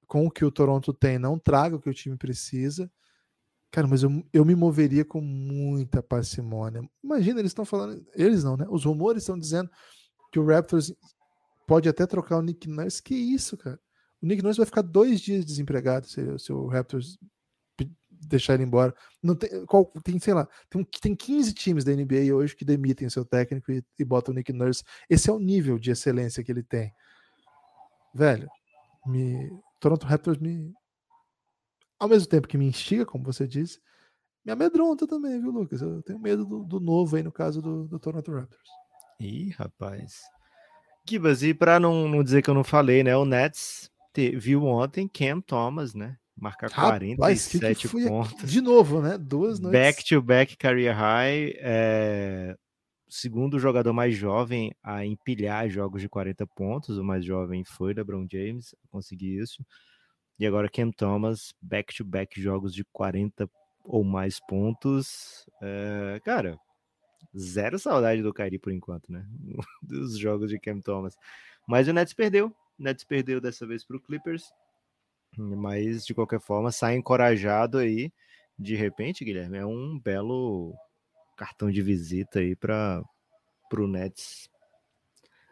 [0.05, 2.91] com o que o Toronto tem não traga o que o time precisa.
[3.73, 6.87] Cara, mas eu, eu me moveria com muita parcimônia.
[7.03, 8.05] Imagina, eles estão falando.
[8.13, 8.67] Eles não, né?
[8.69, 9.67] Os rumores estão dizendo
[10.31, 10.93] que o Raptors
[11.65, 13.01] pode até trocar o Nick Nurse.
[13.01, 13.79] Que isso, cara?
[14.21, 17.17] O Nick Nurse vai ficar dois dias desempregado se, se o Raptors
[18.11, 18.93] deixar ele embora.
[19.23, 23.09] Não tem, qual, tem sei lá, tem, tem 15 times da NBA hoje que demitem
[23.09, 24.83] seu técnico e, e botam o Nick Nurse.
[25.09, 26.93] Esse é o nível de excelência que ele tem.
[28.13, 28.47] Velho,
[29.07, 30.71] me, Toronto Raptors me,
[32.03, 33.79] ao mesmo tempo que me instiga, como você disse,
[34.45, 35.81] me amedronta também, viu, Lucas?
[35.81, 38.69] Eu tenho medo do, do novo aí no caso do, do Toronto Raptors.
[39.21, 40.19] Ih, rapaz.
[41.07, 43.15] Gibas, e para não, não dizer que eu não falei, né?
[43.15, 46.17] O Nets te, viu ontem Cam Thomas, né?
[46.35, 48.51] Marcar rapaz, 47 que que pontos.
[48.51, 49.17] De novo, né?
[49.17, 49.79] Duas noites.
[49.79, 51.53] Back to back career high.
[51.59, 52.53] É...
[53.07, 58.25] Segundo jogador mais jovem a empilhar jogos de 40 pontos, o mais jovem foi LeBron
[58.29, 59.63] James, consegui isso.
[60.39, 63.49] E agora Cam Thomas, back-to-back jogos de 40
[63.83, 65.45] ou mais pontos.
[65.61, 66.57] É, cara,
[67.37, 69.25] zero saudade do Kyrie por enquanto, né?
[69.81, 71.15] Dos jogos de Cam Thomas.
[71.67, 72.47] Mas o Nets perdeu.
[72.79, 74.51] O Nets perdeu dessa vez para o Clippers.
[75.37, 78.11] Mas, de qualquer forma, sai encorajado aí.
[78.57, 80.73] De repente, Guilherme, é um belo
[81.35, 83.03] cartão de visita aí para
[83.73, 84.49] o Nets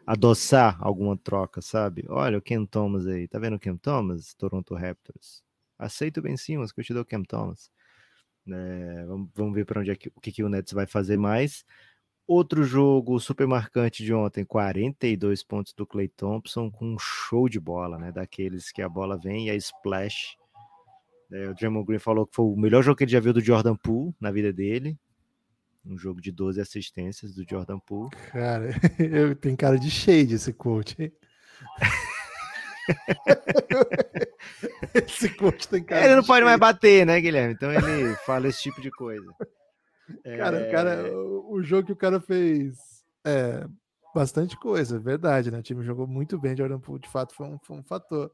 [0.06, 2.04] adoçar alguma troca, sabe?
[2.08, 4.34] Olha o Ken Thomas aí, tá vendo o Ken Thomas?
[4.34, 5.42] Toronto Raptors.
[5.78, 7.70] Aceito bem sim, mas que eu te dou o Ken Thomas.
[8.48, 11.16] É, vamos, vamos, ver para onde é que, o que, que o Nets vai fazer
[11.16, 11.64] mais.
[12.26, 17.60] Outro jogo super marcante de ontem, 42 pontos do Clay Thompson, com um show de
[17.60, 18.12] bola, né?
[18.12, 20.36] Daqueles que a bola vem e a splash.
[21.32, 23.40] É, o Draymond Green falou que foi o melhor jogo que ele já viu do
[23.40, 24.98] Jordan Poole na vida dele
[25.84, 28.10] um jogo de 12 assistências do Jordan Poole.
[28.30, 31.12] Cara, eu tenho cara de shade esse coach, hein?
[34.94, 36.04] esse coach tem cara.
[36.04, 36.44] Ele não pode shade.
[36.44, 37.54] mais bater, né, Guilherme?
[37.54, 39.26] Então ele fala esse tipo de coisa.
[40.36, 40.70] Cara, é...
[40.70, 42.76] cara, o jogo que o cara fez
[43.24, 43.66] é
[44.14, 45.58] bastante coisa, verdade, né?
[45.58, 48.30] O time jogou muito bem, Jordan Poole, de fato, foi um, foi um fator.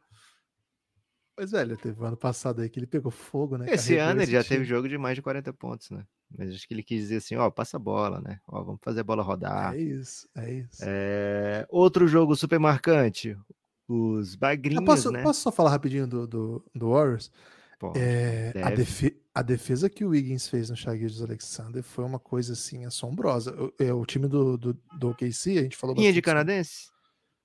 [1.39, 3.67] Mas, velho, teve ano passado aí que ele pegou fogo, né?
[3.69, 4.57] Esse ano ele já time.
[4.57, 6.05] teve jogo de mais de 40 pontos, né?
[6.37, 8.41] Mas acho que ele quis dizer assim, ó, passa a bola, né?
[8.45, 9.73] Ó, vamos fazer a bola rodar.
[9.73, 10.83] É isso, é isso.
[10.83, 11.65] É...
[11.71, 13.39] Outro jogo super marcante,
[13.87, 15.23] os bagrinhos, posso, né?
[15.23, 17.31] Posso só falar rapidinho do, do, do Warriors?
[17.79, 22.19] Pode, é, a, defe a defesa que o Wiggins fez no Shagiris Alexander foi uma
[22.19, 23.55] coisa assim assombrosa.
[23.55, 26.91] O, é, o time do, do, do OKC, a gente falou Rinha de canadense?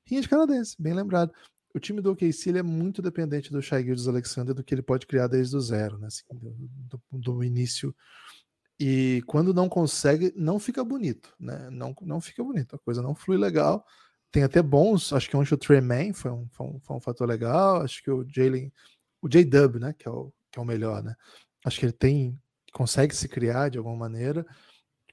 [0.08, 1.32] Rinha de canadense, bem lembrado.
[1.74, 5.08] O time do OKC ele é muito dependente do Shagiris Alexander, do que ele pode
[5.08, 6.08] criar desde o zero, né?
[6.08, 7.96] Assim, do, do, início.
[8.80, 11.70] E quando não consegue, não fica bonito, né?
[11.72, 13.86] Não, não fica bonito, a coisa não flui legal.
[14.32, 17.02] Tem até bons, acho que ontem o Trey Man foi um, foi um, foi um
[17.02, 18.72] fator legal, acho que o Jalen,
[19.22, 19.94] o J-Dub, né?
[19.94, 21.16] Que é o, que é o melhor, né?
[21.66, 22.40] Acho que ele tem
[22.74, 24.46] consegue se criar de alguma maneira.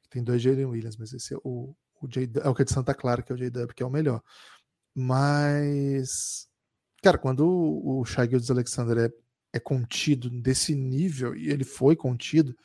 [0.09, 2.73] Tem dois Jalen Williams, mas esse é o, o J, é o que é de
[2.73, 4.23] Santa Clara, que é o J-Dub, que é o melhor.
[4.94, 6.49] Mas,
[7.03, 9.11] cara, quando o, Shai Alexander
[9.53, 12.57] é, é contido desse nível, e ele foi contido,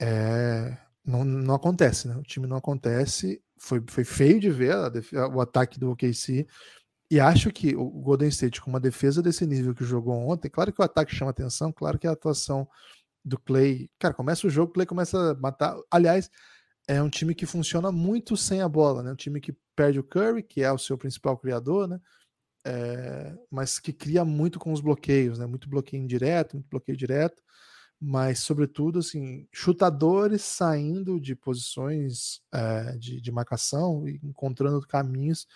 [0.00, 2.16] é, não, não acontece, né?
[2.16, 3.42] O time não acontece.
[3.58, 6.46] Foi, foi feio de ver a, o ataque do OKC.
[7.10, 10.72] E acho que o Golden State, com uma defesa desse nível que jogou ontem, claro
[10.72, 12.68] que o ataque chama atenção, claro que a atuação
[13.24, 13.90] do Clay.
[13.98, 15.76] Cara, começa o jogo, o Clay começa a matar.
[15.90, 16.30] Aliás,
[16.88, 19.12] é um time que funciona muito sem a bola, né?
[19.12, 22.00] Um time que perde o Curry, que é o seu principal criador, né?
[22.66, 25.46] É, mas que cria muito com os bloqueios, né?
[25.46, 27.42] Muito bloqueio indireto, muito bloqueio direto,
[28.00, 35.46] mas sobretudo assim, chutadores saindo de posições é, de, de marcação e encontrando caminhos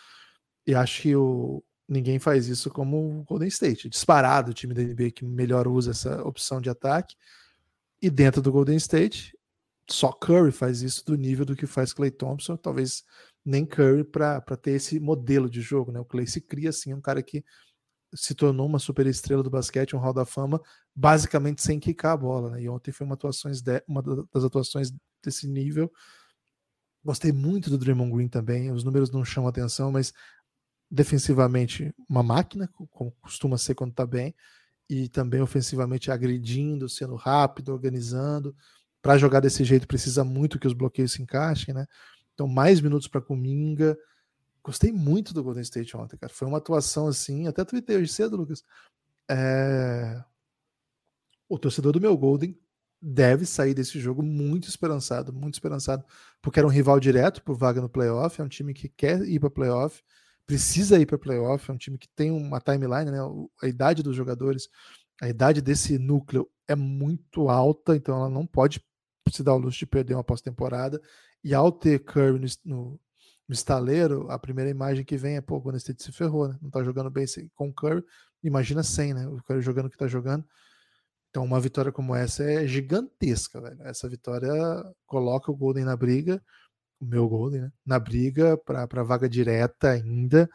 [0.68, 3.88] e acho que o, ninguém faz isso como o Golden State.
[3.88, 7.16] Disparado o time da NBA que melhor usa essa opção de ataque.
[8.02, 9.34] E dentro do Golden State,
[9.88, 12.54] só Curry faz isso do nível do que faz Clay Thompson.
[12.58, 13.02] Talvez
[13.48, 15.90] nem Curry para ter esse modelo de jogo.
[15.90, 15.98] Né?
[15.98, 17.42] O Clay se cria assim, um cara que
[18.14, 20.61] se tornou uma super estrela do basquete, um hall da fama,
[20.94, 22.50] basicamente sem quicar a bola.
[22.50, 22.62] Né?
[22.62, 24.92] E ontem foi uma, atuações de, uma das atuações
[25.24, 25.90] desse nível.
[27.02, 28.70] Gostei muito do Draymond Green também.
[28.70, 30.12] Os números não chamam atenção, mas
[30.90, 34.34] defensivamente uma máquina, como costuma ser quando está bem,
[34.90, 38.54] e também ofensivamente agredindo, sendo rápido, organizando.
[39.00, 41.87] Para jogar desse jeito precisa muito que os bloqueios se encaixem, né?
[42.38, 43.98] Então, mais minutos para Cominga.
[44.62, 46.33] Gostei muito do Golden State ontem, cara.
[46.33, 48.62] Foi uma atuação assim, até tuitei hoje cedo, Lucas.
[49.29, 50.22] É...
[51.48, 52.57] O torcedor do meu Golden
[53.03, 56.05] deve sair desse jogo muito esperançado, muito esperançado,
[56.40, 59.40] porque era um rival direto por vaga no playoff, é um time que quer ir
[59.40, 60.03] para playoff
[60.48, 63.18] precisa ir para playoff, é um time que tem uma timeline, né?
[63.62, 64.70] A idade dos jogadores,
[65.20, 68.83] a idade desse núcleo é muito alta, então ela não pode
[69.31, 71.03] se dar o luxo de perder uma pós-temporada.
[71.42, 73.01] E ao ter Curry no, no,
[73.48, 76.59] no, estaleiro, a primeira imagem que vem é, pô, quando State se ferrou, né?
[76.61, 78.05] Não tá jogando bem com Curry,
[78.42, 79.27] imagina sem, né?
[79.27, 80.44] O Curry jogando o que tá jogando.
[81.31, 83.83] Então, uma vitória como essa é gigantesca, velho.
[83.83, 84.53] Essa vitória
[85.07, 86.42] coloca o Golden na briga
[87.01, 87.72] o meu Golden, né?
[87.87, 90.48] na briga para vaga direta ainda.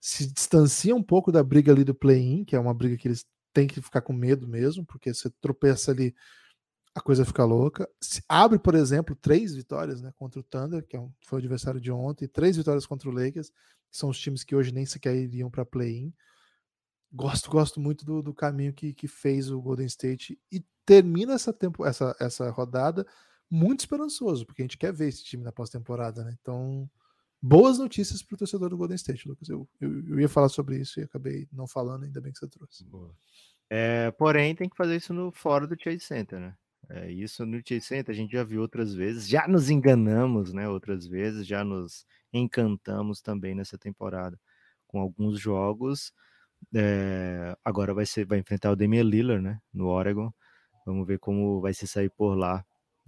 [0.00, 3.24] Se distancia um pouco da briga ali do play-in, que é uma briga que eles
[3.52, 6.14] têm que ficar com medo mesmo, porque você tropeça ali,
[6.96, 7.86] a coisa fica louca.
[8.00, 11.78] Se abre, por exemplo, três vitórias né, contra o Thunder, que é foi o adversário
[11.78, 15.14] de ontem, três vitórias contra o Lakers, que são os times que hoje nem sequer
[15.14, 16.10] iriam para play-in.
[17.12, 21.52] Gosto, gosto muito do, do caminho que, que fez o Golden State e termina essa,
[21.52, 23.06] tempo, essa, essa rodada
[23.50, 26.34] muito esperançoso, porque a gente quer ver esse time na pós-temporada, né?
[26.40, 26.88] Então,
[27.42, 29.50] boas notícias para o torcedor do Golden State, Lucas.
[29.50, 32.48] Eu, eu, eu, ia falar sobre isso e acabei não falando, ainda bem que você
[32.48, 32.86] trouxe.
[33.68, 36.56] É, porém, tem que fazer isso no fora do Chase Center, né?
[36.88, 40.68] É, isso no Chase Center a gente já viu outras vezes, já nos enganamos, né?
[40.68, 44.38] Outras vezes, já nos encantamos também nessa temporada
[44.86, 46.12] com alguns jogos.
[46.74, 49.60] É, agora vai ser, vai enfrentar o Damian Lillard, né?
[49.72, 50.32] No Oregon.
[50.86, 52.64] Vamos ver como vai se sair por lá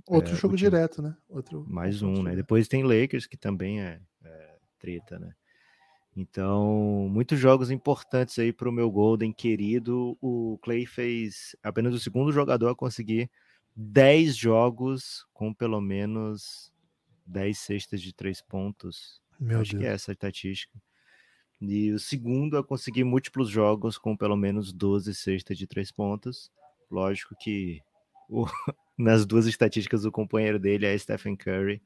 [0.06, 1.16] Outro é, jogo direto, né?
[1.28, 2.34] Outro, mais um, né?
[2.34, 5.32] Depois tem Lakers, que também é, é treta, né?
[6.16, 10.16] Então, muitos jogos importantes aí para o meu Golden querido.
[10.20, 13.30] O Clay fez apenas o segundo jogador a conseguir
[13.80, 16.72] 10 jogos com pelo menos
[17.24, 19.22] 10 cestas de 3 pontos.
[19.38, 19.80] Meu Acho Deus.
[19.80, 20.82] que é essa a estatística.
[21.60, 26.50] E o segundo a conseguir múltiplos jogos com pelo menos 12 cestas de 3 pontos.
[26.90, 27.80] Lógico que
[28.28, 28.46] o,
[28.98, 31.80] nas duas estatísticas, o companheiro dele é Stephen Curry.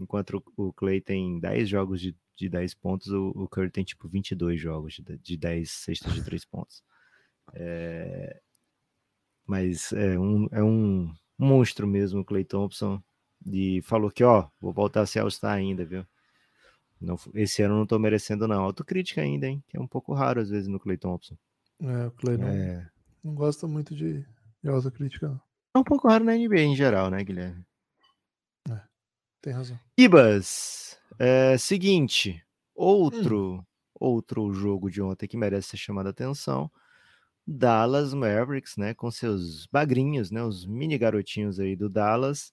[0.00, 4.08] Enquanto o Clay tem 10 jogos de, de 10 pontos, o, o Curry tem tipo
[4.08, 6.82] 22 jogos de, de 10 cestas de 3 pontos.
[7.52, 8.40] É,
[9.52, 13.02] mas é um, é um monstro mesmo o Clay Thompson.
[13.44, 16.06] E falou que, ó, vou voltar a ser All-Star ainda, viu?
[16.98, 18.62] Não, esse ano não tô merecendo, não.
[18.62, 19.62] Autocrítica ainda, hein?
[19.68, 21.36] Que é um pouco raro às vezes no Clay Thompson.
[21.82, 22.90] É, o Clay não, é...
[23.22, 24.24] não gosta muito de,
[24.62, 25.40] de autocrítica, não.
[25.76, 27.62] É um pouco raro na NBA em geral, né, Guilherme?
[28.70, 28.80] É,
[29.42, 29.78] tem razão.
[29.98, 32.42] Ibas, é, seguinte,
[32.74, 33.64] outro, hum.
[34.00, 36.70] outro jogo de ontem que merece ser chamado a atenção
[37.46, 42.52] Dallas Mavericks, né, com seus bagrinhos, né, os mini garotinhos aí do Dallas.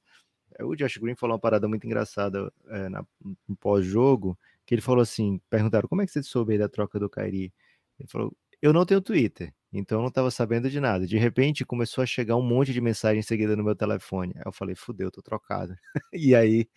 [0.57, 3.05] É, o Josh Green falou uma parada muito engraçada é, na,
[3.47, 7.09] no pós-jogo, que ele falou assim, perguntaram, como é que você soube da troca do
[7.09, 7.53] Kyrie?
[7.99, 11.07] Ele falou, eu não tenho Twitter, então eu não estava sabendo de nada.
[11.07, 14.33] De repente começou a chegar um monte de mensagem em seguida no meu telefone.
[14.37, 15.75] Aí eu falei, fudeu, tô trocado.
[16.13, 16.67] e aí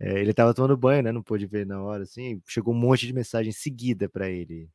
[0.00, 1.12] é, ele estava tomando banho, né?
[1.12, 2.42] Não pôde ver na hora, assim.
[2.48, 4.68] Chegou um monte de mensagem seguida para ele.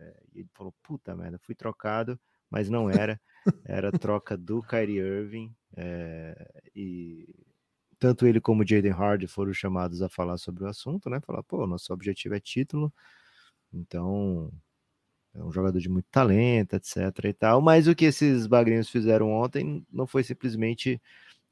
[0.00, 2.18] É, e ele falou, puta merda, fui trocado,
[2.50, 3.20] mas não era.
[3.64, 5.54] Era troca do Kyrie Irving.
[5.76, 7.28] É, e
[7.98, 11.20] tanto ele como Jaden Hardy foram chamados a falar sobre o assunto, né?
[11.20, 12.92] Falar, pô, nosso objetivo é título.
[13.72, 14.50] Então,
[15.34, 17.60] é um jogador de muito talento, etc e tal.
[17.60, 21.00] Mas o que esses bagrinhos fizeram ontem não foi simplesmente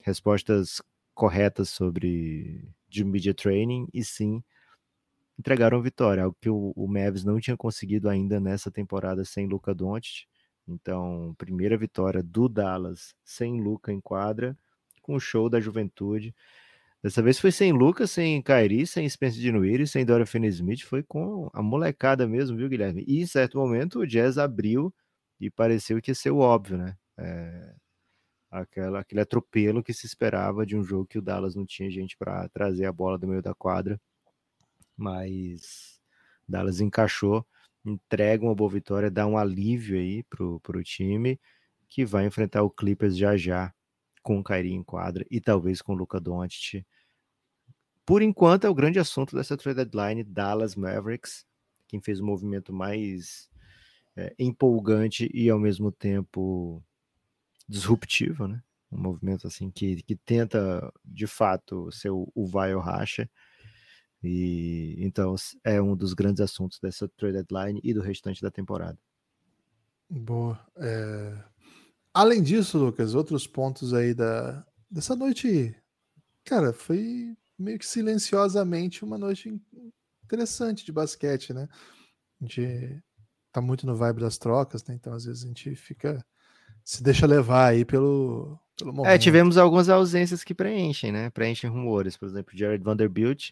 [0.00, 0.82] respostas
[1.14, 4.42] corretas sobre de media training, e sim
[5.38, 9.74] entregaram vitória, algo que o, o Mavs não tinha conseguido ainda nessa temporada sem Luca
[9.74, 10.26] Doncic.
[10.66, 14.56] Então, primeira vitória do Dallas sem Luca em quadra,
[15.02, 16.34] com o show da juventude.
[17.02, 21.48] Dessa vez foi sem Lucas, sem Kairi, sem Spencer Dinwiddie, sem Dora Finney-Smith, foi com
[21.54, 23.04] a molecada mesmo, viu, Guilherme?
[23.06, 24.92] E em certo momento o Jazz abriu
[25.40, 26.96] e pareceu que ia ser o óbvio, né?
[27.16, 27.74] É,
[28.50, 32.16] aquela, aquele atropelo que se esperava de um jogo que o Dallas não tinha gente
[32.16, 34.00] para trazer a bola do meio da quadra,
[34.98, 36.00] mas
[36.46, 37.46] Dallas encaixou,
[37.84, 41.40] entrega uma boa vitória, dá um alívio aí pro, pro time
[41.88, 43.72] que vai enfrentar o Clippers já já
[44.22, 46.84] com o Kairi em quadra e talvez com o Luca Doncic.
[48.04, 51.46] Por enquanto é o grande assunto dessa trade deadline, Dallas Mavericks,
[51.86, 53.48] quem fez o movimento mais
[54.16, 56.82] é, empolgante e ao mesmo tempo
[57.68, 58.62] disruptivo, né?
[58.90, 63.28] Um movimento assim que, que tenta de fato ser o, o vai ou racha.
[64.22, 68.98] E então é um dos grandes assuntos dessa trade deadline e do restante da temporada.
[70.10, 70.58] Boa.
[70.76, 71.44] É...
[72.12, 75.74] Além disso, Lucas, outros pontos aí da, dessa noite,
[76.44, 79.60] cara, foi meio que silenciosamente uma noite
[80.24, 81.68] interessante de basquete, né?
[82.40, 83.02] A gente
[83.52, 84.94] tá muito no vibe das trocas, né?
[84.94, 86.24] Então às vezes a gente fica
[86.84, 89.12] se deixa levar aí pelo, pelo é, momento.
[89.12, 91.30] É, tivemos algumas ausências que preenchem, né?
[91.30, 93.50] Preenchem rumores, por exemplo, Jared Vanderbilt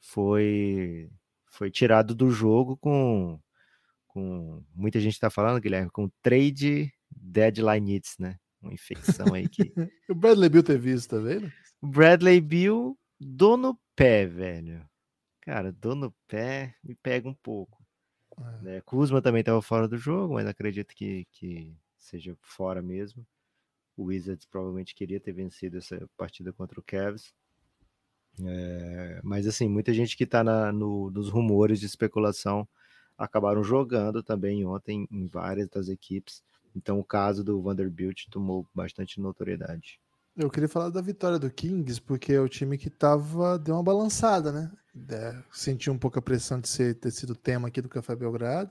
[0.00, 1.10] foi
[1.50, 3.40] foi tirado do jogo com
[4.08, 8.38] com muita gente está falando, Guilherme, com trade deadline hits, né?
[8.60, 9.62] Uma infecção aí que.
[10.08, 11.50] o Bradley Bill ter visto, tá vendo?
[11.80, 14.84] O Bradley Bill dou no pé, velho.
[15.40, 17.84] Cara, dou no pé me pega um pouco.
[18.38, 18.62] É.
[18.62, 18.80] Né?
[18.82, 23.26] Kuzma também estava fora do jogo, mas acredito que, que seja fora mesmo.
[23.96, 27.32] O Wizards provavelmente queria ter vencido essa partida contra o Cavs.
[28.42, 32.66] É, mas assim, muita gente que está no, nos rumores de especulação
[33.18, 36.42] acabaram jogando também ontem em várias das equipes.
[36.74, 40.00] Então o caso do Vanderbilt tomou bastante notoriedade.
[40.36, 43.82] Eu queria falar da vitória do Kings, porque é o time que tava, deu uma
[43.82, 44.70] balançada, né?
[45.10, 48.70] É, sentiu um pouco a pressão de ser, ter sido tema aqui do Café Belgrado.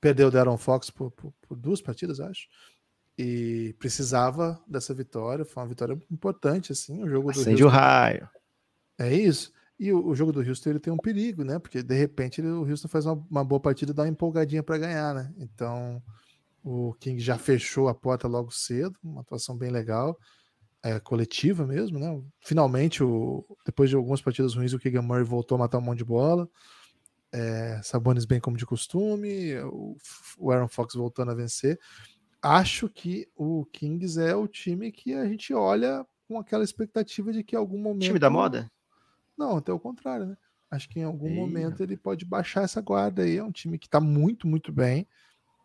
[0.00, 2.46] Perdeu o Darren Fox por, por, por, duas partidas, acho.
[3.16, 5.44] E precisava dessa vitória.
[5.44, 7.02] Foi uma vitória importante, assim.
[7.02, 8.28] O jogo Acende do Houston, o raio.
[8.98, 9.52] É isso.
[9.78, 11.58] E o, o, jogo do Houston ele tem um perigo, né?
[11.58, 14.62] Porque de repente ele, o Houston faz uma, uma boa partida e dá uma empolgadinha
[14.62, 15.32] para ganhar, né?
[15.38, 16.02] Então
[16.64, 20.18] o King já fechou a porta logo cedo, uma atuação bem legal,
[20.82, 22.20] é, coletiva mesmo, né?
[22.40, 25.98] Finalmente, o, depois de algumas partidas ruins, o Keegan Murray voltou a matar um monte
[25.98, 26.48] de bola.
[27.30, 29.96] É, Sabonis bem como de costume, o,
[30.38, 31.78] o Aaron Fox voltando a vencer.
[32.42, 37.44] Acho que o Kings é o time que a gente olha com aquela expectativa de
[37.44, 38.04] que em algum momento.
[38.04, 38.70] Time da moda?
[39.38, 40.36] Não, até o contrário, né?
[40.70, 43.38] Acho que em algum momento ele pode baixar essa guarda aí.
[43.38, 45.06] É um time que está muito, muito bem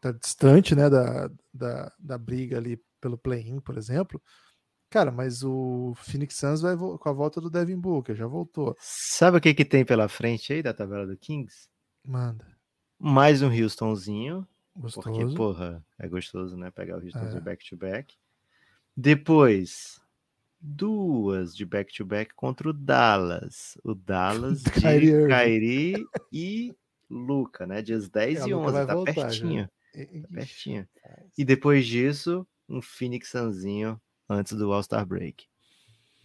[0.04, 4.22] tá distante, né, da, da, da briga ali pelo play-in, por exemplo.
[4.90, 8.76] Cara, mas o Phoenix Suns vai com a volta do Devin Booker, já voltou.
[8.80, 11.70] Sabe o que que tem pela frente aí da tabela do Kings?
[12.06, 12.46] Manda.
[13.00, 14.46] Mais um Houstonzinho.
[14.76, 15.10] Gostoso.
[15.10, 16.70] Porque, porra, é gostoso, né?
[16.70, 17.40] Pegar o Houston é.
[17.40, 18.14] back-to-back.
[18.96, 20.02] Depois,
[20.64, 23.78] duas de back-to-back -back contra o Dallas.
[23.84, 26.74] O Dallas de Kyrie e
[27.10, 27.82] Luca, né?
[27.82, 29.70] Dias 10 é, e 11, tá voltar, pertinho.
[29.94, 30.22] Já.
[30.22, 30.88] Tá pertinho.
[31.38, 35.46] E depois disso, um Phoenix Sunzinho antes do All-Star Break.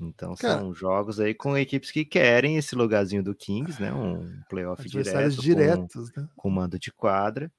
[0.00, 3.92] Então Cara, são jogos aí com equipes que querem esse lugarzinho do Kings, né?
[3.92, 6.28] Um playoff direto, diretos, com, né?
[6.36, 7.52] com mando de quadra.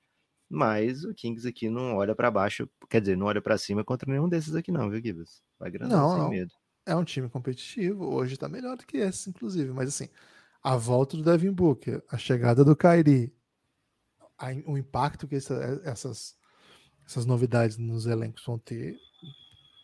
[0.50, 4.10] Mas o Kings aqui não olha para baixo, quer dizer, não olha para cima contra
[4.10, 5.44] nenhum desses aqui não, viu, Gibbs?
[5.60, 6.30] Vai grande sem não.
[6.30, 6.52] medo.
[6.86, 10.10] É um time competitivo, hoje tá melhor do que esse, inclusive, mas assim,
[10.62, 13.34] a volta do Devin Booker, a chegada do Kyrie,
[14.38, 16.36] a, o impacto que essa, essas,
[17.06, 18.98] essas novidades nos elencos vão ter,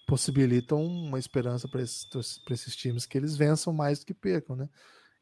[0.08, 2.08] possibilitam uma esperança para esses,
[2.50, 4.70] esses times que eles vençam mais do que percam, né?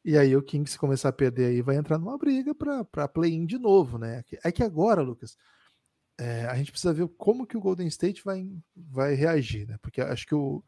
[0.06, 3.46] E aí o King, se começar a perder aí, vai entrar numa briga para play-in
[3.46, 4.24] de novo, né?
[4.44, 5.38] É que agora, Lucas,
[6.20, 8.46] é, a gente precisa ver como que o Golden State vai,
[8.76, 9.78] vai reagir, né?
[9.82, 10.62] Porque acho que o,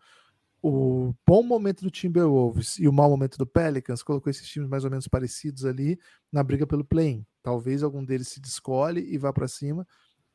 [0.61, 4.83] o bom momento do Timberwolves e o mau momento do Pelicans colocou esses times mais
[4.83, 5.99] ou menos parecidos ali
[6.31, 7.25] na briga pelo play-in.
[7.43, 9.87] Talvez algum deles se descole e vá para cima,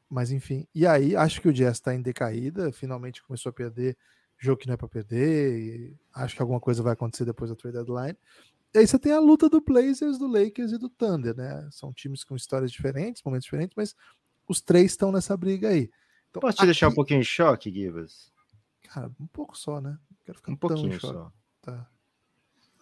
[0.09, 0.67] mas enfim.
[0.75, 3.97] E aí, acho que o Jazz está em decaída, finalmente começou a perder
[4.41, 7.77] jogo que não é para perder, acho que alguma coisa vai acontecer depois da trade
[7.77, 8.17] deadline.
[8.73, 11.69] E aí você tem a luta do Blazers, do Lakers e do Thunder, né?
[11.71, 13.95] São times com histórias diferentes, momentos diferentes, mas
[14.49, 15.91] os três estão nessa briga aí.
[16.31, 16.67] Então, Posso te aqui...
[16.67, 18.33] deixar um pouquinho em choque, Givas?
[18.85, 19.99] Cara, um pouco só, né?
[20.31, 21.33] Quero ficar um pouquinho só.
[21.61, 21.89] Tá.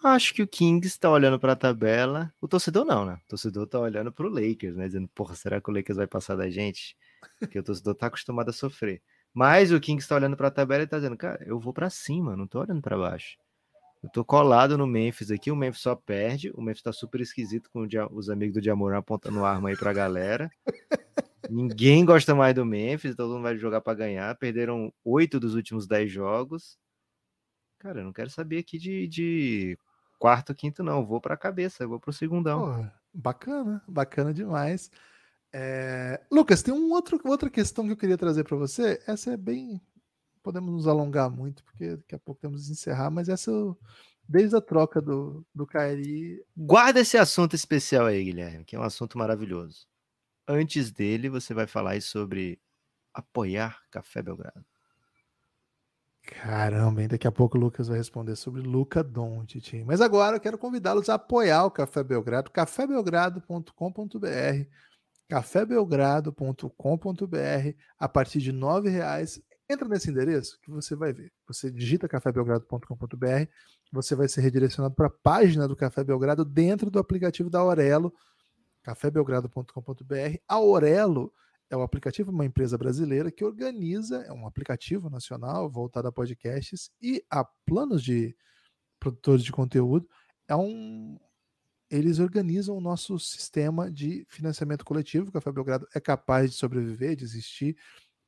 [0.05, 2.33] Acho que o Kings está olhando para a tabela.
[2.41, 3.19] O torcedor não, né?
[3.25, 4.87] O torcedor está olhando para o Lakers, né?
[4.87, 6.97] Dizendo, porra, será que o Lakers vai passar da gente?
[7.39, 9.03] Porque o torcedor está acostumado a sofrer.
[9.33, 11.89] Mas o Kings está olhando para a tabela e está dizendo, cara, eu vou para
[11.89, 13.39] cima, não estou olhando para baixo.
[14.03, 16.53] Eu tô colado no Memphis aqui, o Memphis só perde.
[16.55, 20.51] O Memphis tá super esquisito com os amigos do Diamorã apontando arma aí pra galera.
[21.49, 24.37] Ninguém gosta mais do Memphis, todo mundo vai jogar para ganhar.
[24.37, 26.79] Perderam oito dos últimos dez jogos.
[27.79, 29.79] Cara, eu não quero saber aqui de, de
[30.19, 31.07] quarto, quinto, não.
[31.07, 32.61] vou para a cabeça, eu vou pro segundão.
[32.61, 34.91] Pô, bacana, bacana demais.
[35.53, 36.21] É...
[36.31, 39.03] Lucas, tem um outro, outra questão que eu queria trazer para você.
[39.07, 39.81] Essa é bem
[40.49, 43.51] podemos nos alongar muito, porque daqui a pouco temos que encerrar, mas essa
[44.27, 46.43] desde a troca do, do Kairi.
[46.57, 49.87] Guarda esse assunto especial aí, Guilherme, que é um assunto maravilhoso.
[50.47, 52.59] Antes dele, você vai falar sobre
[53.13, 54.65] apoiar Café Belgrado.
[56.31, 57.09] Caramba, hein?
[57.09, 59.83] daqui a pouco o Lucas vai responder sobre Luca Doncic.
[59.85, 64.67] Mas agora eu quero convidá-los a apoiar o Café Belgrado, cafébelgrado.com.br,
[65.27, 71.31] cafébelgrado.com.br, a partir de R$ reais Entra nesse endereço que você vai ver.
[71.47, 73.51] Você digita cafébelgrado.com.br,
[73.93, 78.15] você vai ser redirecionado para a página do Café Belgrado dentro do aplicativo da Aurelo,
[78.83, 80.39] cafébelgrado.com.br.
[80.49, 81.31] A Aurelo
[81.71, 86.91] é o aplicativo, uma empresa brasileira que organiza, é um aplicativo nacional voltado a podcasts
[87.01, 88.35] e a planos de
[88.99, 90.09] produtores de conteúdo.
[90.49, 91.19] É um,
[91.91, 95.29] eles organizam o nosso sistema de financiamento coletivo.
[95.29, 97.77] O Café Belgrado é capaz de sobreviver, de existir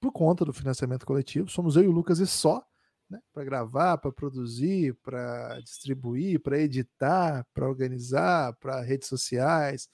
[0.00, 1.48] por conta do financiamento coletivo.
[1.48, 2.62] Somos eu e o Lucas e só,
[3.08, 9.88] né, para gravar, para produzir, para distribuir, para editar, para organizar, para redes sociais,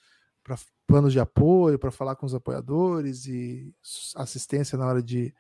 [0.44, 0.56] para
[0.86, 3.74] planos de apoio, para falar com os apoiadores e
[4.14, 5.34] assistência na hora de,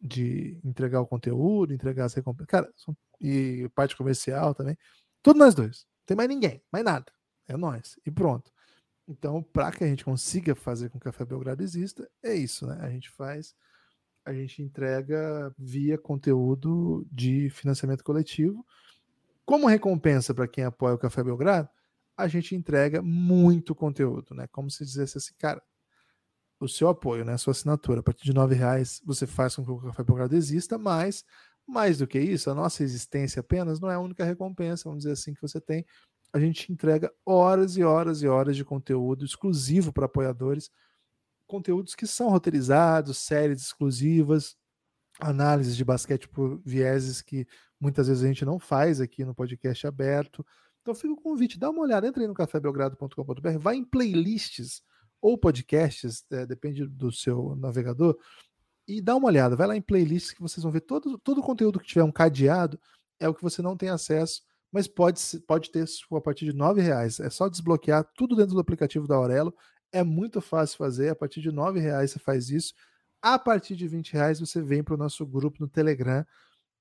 [0.00, 2.46] de entregar o conteúdo, entregar as recompensas.
[2.46, 2.72] Cara,
[3.20, 4.76] e parte comercial também.
[5.22, 5.86] Tudo nós dois.
[6.00, 7.06] Não tem mais ninguém, mais nada.
[7.48, 7.98] É nós.
[8.04, 8.50] E pronto.
[9.08, 12.66] Então, para que a gente consiga fazer com que a Café Belgrado exista, é isso,
[12.66, 12.78] né?
[12.80, 13.54] A gente faz
[14.26, 18.66] a gente entrega via conteúdo de financiamento coletivo.
[19.44, 21.68] Como recompensa para quem apoia o Café Belgrado,
[22.16, 24.46] a gente entrega muito conteúdo, né?
[24.48, 25.62] Como se dissesse assim, cara,
[26.60, 27.34] o seu apoio, né?
[27.34, 30.34] A sua assinatura, a partir de nove reais você faz com que o Café Belgrado
[30.34, 31.24] exista, mas
[31.66, 35.12] mais do que isso, a nossa existência apenas não é a única recompensa, vamos dizer
[35.12, 35.84] assim, que você tem.
[36.32, 40.70] A gente entrega horas e horas e horas de conteúdo exclusivo para apoiadores
[41.46, 44.56] conteúdos que são roteirizados, séries exclusivas,
[45.20, 47.46] análises de basquete por vieses que
[47.80, 50.44] muitas vezes a gente não faz aqui no podcast aberto.
[50.86, 54.84] Então fica o convite, dá uma olhada, entra aí no cafébelgrado.com.br, vai em playlists
[55.20, 58.16] ou podcasts, é, depende do seu navegador,
[58.86, 61.42] e dá uma olhada, vai lá em playlists que vocês vão ver todo, todo o
[61.42, 62.78] conteúdo que tiver um cadeado
[63.18, 66.80] é o que você não tem acesso, mas pode, pode ter a partir de R$
[66.80, 67.18] reais.
[67.18, 69.52] É só desbloquear tudo dentro do aplicativo da Aurelo
[69.90, 71.08] é muito fácil fazer.
[71.08, 72.72] A partir de R$ reais você faz isso.
[73.20, 76.24] A partir de R$ reais você vem para o nosso grupo no Telegram.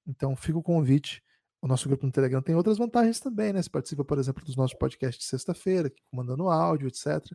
[0.05, 1.23] Então fica o convite.
[1.65, 3.59] O nosso grupo no Telegram tem outras vantagens também, né?
[3.59, 7.25] Você participa, por exemplo, dos nossos podcasts de sexta-feira, mandando áudio, etc.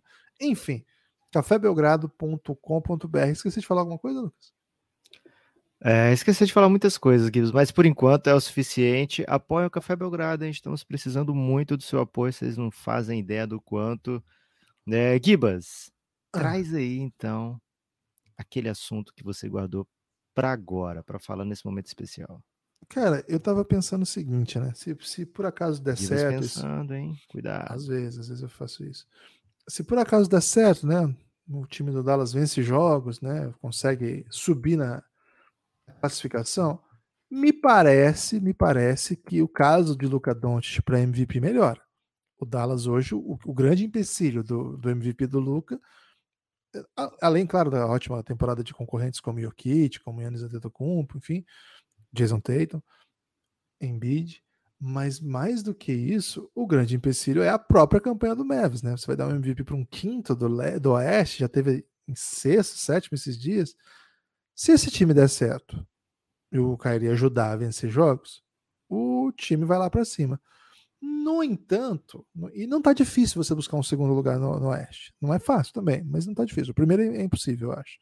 [0.40, 0.84] Enfim,
[1.32, 3.18] cafébelgrado.com.br.
[3.32, 4.52] Esqueci de falar alguma coisa, Lucas?
[5.82, 9.24] É, esqueci de falar muitas coisas, Guilherme, mas por enquanto é o suficiente.
[9.26, 13.18] Apoie o Café Belgrado, a gente estamos precisando muito do seu apoio, vocês não fazem
[13.18, 14.22] ideia do quanto.
[14.88, 15.90] É, Gibas,
[16.32, 16.38] ah.
[16.38, 17.60] traz aí então
[18.38, 19.88] aquele assunto que você guardou
[20.32, 22.40] para agora, para falar nesse momento especial.
[22.90, 24.72] Cara, eu tava pensando o seguinte, né?
[24.74, 26.40] Se, se por acaso der Gibas certo.
[26.40, 27.16] pensando, hein?
[27.30, 27.72] Cuidado.
[27.72, 29.06] Às vezes, às vezes eu faço isso.
[29.68, 31.14] Se por acaso der certo, né?
[31.48, 33.54] O time do Dallas vence jogos, né?
[33.60, 35.02] Consegue subir na
[36.00, 36.80] classificação.
[37.30, 41.80] Me parece, me parece que o caso de Luca Doncic para MVP melhora
[42.40, 45.80] o Dallas hoje, o, o grande empecilho do, do MVP do Luca
[47.20, 51.44] além, claro, da ótima temporada de concorrentes como Jokic, como Yannis Antetokounmpo, enfim,
[52.12, 52.80] Jason Tatum,
[53.80, 54.42] Embiid,
[54.78, 58.96] mas mais do que isso, o grande empecilho é a própria campanha do Mavis, né?
[58.96, 60.48] Você vai dar um MVP para um quinto do,
[60.80, 63.74] do Oeste, já teve em sexto, sétimo esses dias.
[64.54, 65.86] Se esse time der certo
[66.50, 68.42] e o Kyrie ajudar a vencer jogos,
[68.88, 70.40] o time vai lá para cima.
[71.00, 75.14] No entanto, e não tá difícil você buscar um segundo lugar no, no Oeste.
[75.20, 76.72] Não é fácil também, mas não tá difícil.
[76.72, 77.98] O primeiro é, é impossível, eu acho.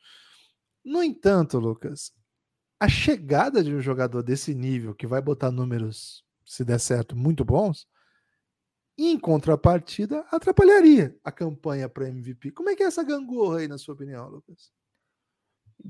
[0.84, 2.12] No entanto, Lucas,
[2.80, 7.44] a chegada de um jogador desse nível que vai botar números, se der certo, muito
[7.44, 7.86] bons,
[8.96, 12.50] em contrapartida, atrapalharia a campanha para MVP.
[12.50, 14.72] Como é que é essa gangorra aí, na sua opinião, Lucas?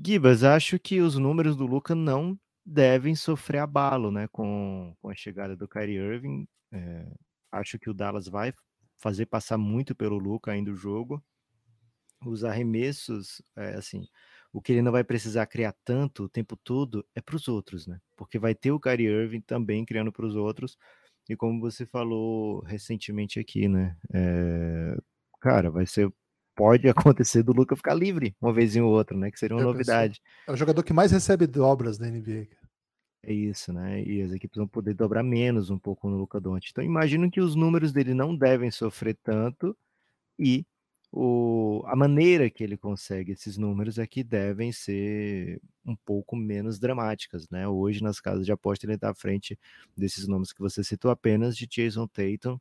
[0.05, 5.15] Gibas, acho que os números do Luca não devem sofrer abalo, né, com, com a
[5.15, 6.47] chegada do Kyrie Irving.
[6.71, 7.11] É,
[7.51, 8.53] acho que o Dallas vai
[8.97, 11.23] fazer passar muito pelo Luca ainda o jogo.
[12.23, 14.07] Os arremessos, é, assim,
[14.51, 17.87] o que ele não vai precisar criar tanto o tempo todo é para os outros,
[17.87, 17.99] né?
[18.17, 20.77] Porque vai ter o Kyrie Irving também criando para os outros.
[21.29, 23.95] E como você falou recentemente aqui, né?
[24.13, 24.97] É,
[25.39, 26.11] cara, vai ser
[26.55, 29.31] pode acontecer do Luca ficar livre uma vez em outra, né?
[29.31, 30.19] Que seria uma Eu novidade.
[30.19, 30.43] Pensei.
[30.47, 32.47] É o jogador que mais recebe dobras da NBA.
[33.23, 34.01] É isso, né?
[34.03, 36.71] E as equipes vão poder dobrar menos um pouco no Luca Doncic.
[36.71, 39.77] Então imagino que os números dele não devem sofrer tanto
[40.37, 40.65] e
[41.11, 46.79] o, a maneira que ele consegue esses números é que devem ser um pouco menos
[46.79, 47.67] dramáticas, né?
[47.67, 49.57] Hoje nas casas de aposta ele está à frente
[49.97, 52.59] desses nomes que você citou apenas de Jason Tatum,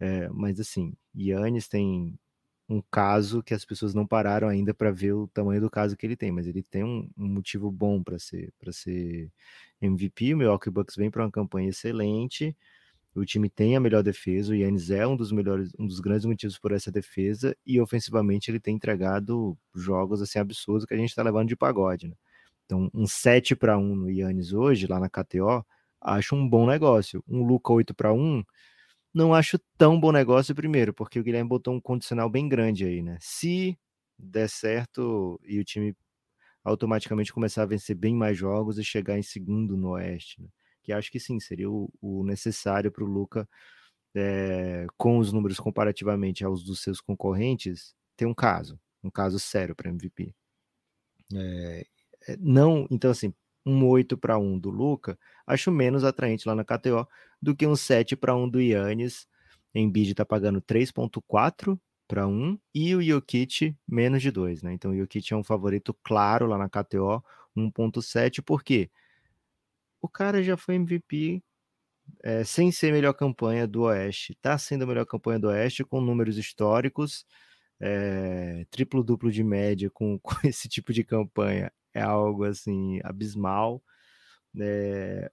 [0.00, 2.18] é, mas assim, Yannis tem
[2.68, 6.04] um caso que as pessoas não pararam ainda para ver o tamanho do caso que
[6.06, 9.30] ele tem, mas ele tem um, um motivo bom para ser para ser
[9.80, 10.34] MVP.
[10.34, 12.56] O Milwaukee Bucks vem para uma campanha excelente.
[13.16, 14.52] O time tem a melhor defesa.
[14.52, 18.50] O Yannis é um dos melhores, um dos grandes motivos por essa defesa e ofensivamente
[18.50, 22.08] ele tem entregado jogos assim absurdos que a gente está levando de pagode.
[22.08, 22.14] Né?
[22.66, 25.64] Então, um 7 para 1 no Yannis hoje lá na KTO,
[26.00, 27.24] acho um bom negócio.
[27.26, 28.44] Um Luca 8 para 1
[29.14, 33.02] não acho tão bom negócio primeiro, porque o Guilherme botou um condicional bem grande aí,
[33.02, 33.16] né?
[33.20, 33.78] Se
[34.18, 35.96] der certo e o time
[36.64, 40.48] automaticamente começar a vencer bem mais jogos e chegar em segundo no Oeste, né?
[40.86, 43.48] Que acho que sim, seria o, o necessário para o Luca,
[44.14, 49.74] é, com os números comparativamente aos dos seus concorrentes, ter um caso, um caso sério
[49.74, 50.34] para MVP.
[52.28, 53.34] É, não, então assim,
[53.64, 57.06] um 8 para 1 do Luca, acho menos atraente lá na KTO
[57.42, 59.26] do que um 7 para 1 do Yannis.
[59.74, 61.78] Embiid está pagando 3.4
[62.08, 64.72] para 1 e o Jokic menos de 2, né?
[64.72, 67.22] Então o Jokic é um favorito claro lá na KTO,
[67.56, 68.90] 1.7, por quê?
[70.00, 71.42] O cara já foi MVP
[72.22, 74.36] é, sem ser melhor campanha do Oeste.
[74.40, 77.24] Tá sendo a melhor campanha do Oeste com números históricos,
[77.80, 83.82] é, triplo-duplo de média com, com esse tipo de campanha é algo assim abismal.
[84.58, 85.30] É,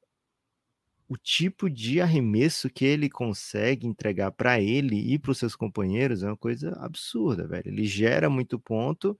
[1.07, 6.24] o tipo de arremesso que ele consegue entregar para ele e para os seus companheiros
[6.24, 7.68] é uma coisa absurda, velho.
[7.68, 9.18] Ele gera muito ponto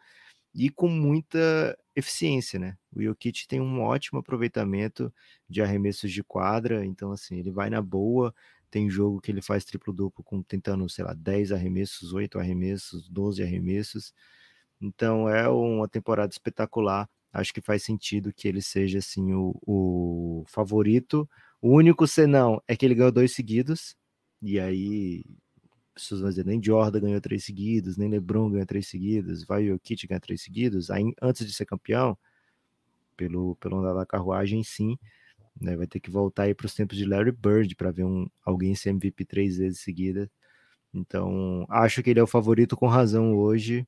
[0.54, 2.78] e com muita eficiência, né?
[2.96, 5.14] O Jokic tem um ótimo aproveitamento
[5.50, 8.34] de arremessos de quadra, então assim, ele vai na boa,
[8.70, 13.44] tem jogo que ele faz triplo-duplo com tentando, sei lá, 10 arremessos, 8 arremessos, 12
[13.44, 14.14] arremessos.
[14.82, 20.46] Então é uma temporada espetacular acho que faz sentido que ele seja assim o, o
[20.48, 21.28] favorito.
[21.62, 23.96] O único senão é que ele ganhou dois seguidos,
[24.42, 25.26] e aí
[25.94, 29.80] pessoas vão dizer, nem Jordan ganhou três seguidos, nem LeBron ganhou três seguidos, vai o
[29.80, 32.18] Kit ganhar três seguidos, aí antes de ser campeão,
[33.16, 34.98] pelo, pelo andar da carruagem, sim,
[35.60, 38.28] né, vai ter que voltar aí para os tempos de Larry Bird para ver um,
[38.44, 40.30] alguém ser MVP três vezes seguida.
[40.94, 43.88] Então, acho que ele é o favorito com razão hoje.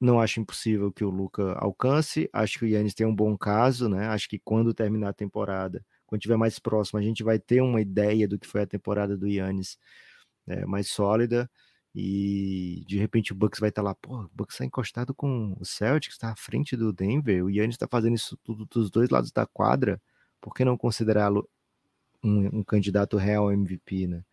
[0.00, 2.28] Não acho impossível que o Luca alcance.
[2.32, 4.06] Acho que o Yannis tem um bom caso, né?
[4.08, 7.80] Acho que quando terminar a temporada, quando estiver mais próximo, a gente vai ter uma
[7.80, 9.78] ideia do que foi a temporada do Yannis
[10.46, 11.50] né, mais sólida.
[11.94, 15.56] E de repente o Bucks vai estar tá lá, pô, o Bucks está encostado com
[15.60, 17.44] o Celtics, está à frente do Denver.
[17.44, 20.02] O Yannis está fazendo isso tudo dos dois lados da quadra.
[20.40, 21.48] Por que não considerá-lo
[22.22, 24.24] um, um, candidato real MVP, né?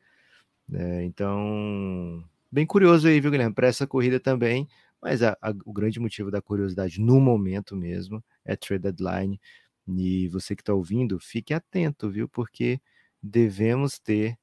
[0.74, 3.54] É, então, bem curioso aí, viu, Guilherme?
[3.54, 4.68] Para essa corrida também.
[5.02, 9.40] Mas a, a, o grande motivo da curiosidade no momento mesmo é trade deadline.
[9.88, 12.30] E você que está ouvindo, fique atento, viu?
[12.30, 12.80] Porque
[13.22, 14.38] devemos ter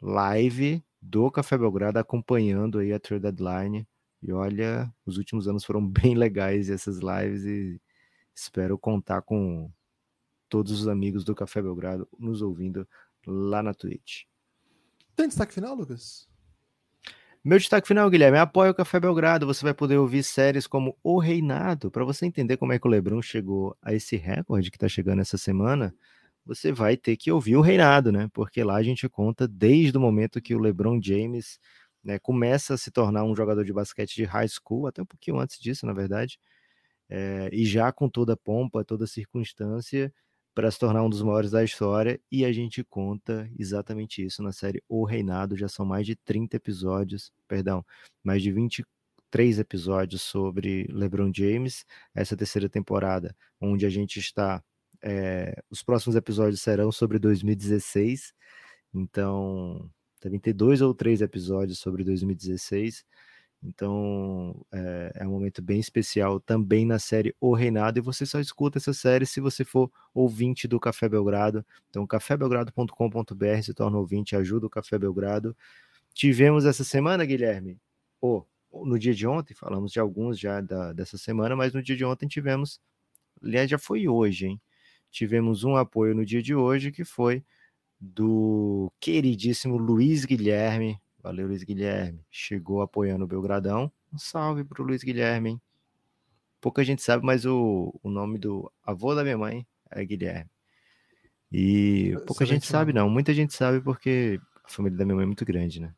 [0.00, 3.86] live do Café Belgrado acompanhando aí a trade deadline.
[4.22, 7.80] E olha, os últimos anos foram bem legais essas lives e
[8.34, 9.70] espero contar com
[10.48, 12.86] todos os amigos do Café Belgrado nos ouvindo
[13.26, 14.24] lá na Twitch.
[15.14, 16.28] Tem destaque final, Lucas?
[17.42, 19.46] Meu destaque final, Guilherme, apoia o Café Belgrado.
[19.46, 21.90] Você vai poder ouvir séries como O Reinado.
[21.90, 25.22] Para você entender como é que o Lebron chegou a esse recorde que está chegando
[25.22, 25.94] essa semana,
[26.44, 28.28] você vai ter que ouvir O Reinado, né?
[28.32, 31.58] Porque lá a gente conta desde o momento que o LeBron James
[32.02, 35.38] né, começa a se tornar um jogador de basquete de high school, até um pouquinho
[35.38, 36.38] antes disso, na verdade,
[37.08, 40.12] é, e já com toda pompa, toda circunstância,
[40.54, 44.52] para se tornar um dos maiores da história, e a gente conta exatamente isso na
[44.52, 45.56] série O Reinado.
[45.56, 47.84] Já são mais de 30 episódios, perdão,
[48.22, 51.84] mais de 23 episódios sobre LeBron James,
[52.14, 54.62] essa terceira temporada, onde a gente está.
[55.02, 58.34] É, os próximos episódios serão sobre 2016,
[58.94, 59.90] então
[60.22, 63.04] devem ter dois ou três episódios sobre 2016.
[63.62, 67.98] Então é, é, um momento bem especial também na série O Reinado.
[67.98, 71.64] E você só escuta essa série se você for ouvinte do Café Belgrado.
[71.90, 75.54] Então, cafébelgrado.com.br se torna ouvinte, ajuda o Café Belgrado.
[76.14, 77.78] Tivemos essa semana, Guilherme,
[78.20, 81.96] oh, no dia de ontem, falamos de alguns já da, dessa semana, mas no dia
[81.96, 82.80] de ontem tivemos,
[83.42, 84.60] aliás, já foi hoje, hein?
[85.10, 87.44] Tivemos um apoio no dia de hoje que foi
[88.00, 92.24] do queridíssimo Luiz Guilherme, Valeu, Luiz Guilherme.
[92.30, 93.92] Chegou apoiando o Belgradão.
[94.12, 95.62] Um salve pro Luiz Guilherme, hein?
[96.60, 100.50] Pouca gente sabe, mas o, o nome do avô da minha mãe é Guilherme.
[101.52, 103.08] E pouca gente sabe, não.
[103.10, 105.94] Muita gente sabe porque a família da minha mãe é muito grande, né?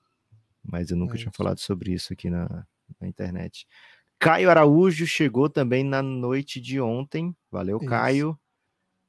[0.63, 2.67] Mas eu nunca é tinha falado sobre isso aqui na,
[3.01, 3.67] na, internet.
[4.19, 7.35] Caio Araújo chegou também na noite de ontem.
[7.51, 7.87] Valeu, isso.
[7.87, 8.39] Caio.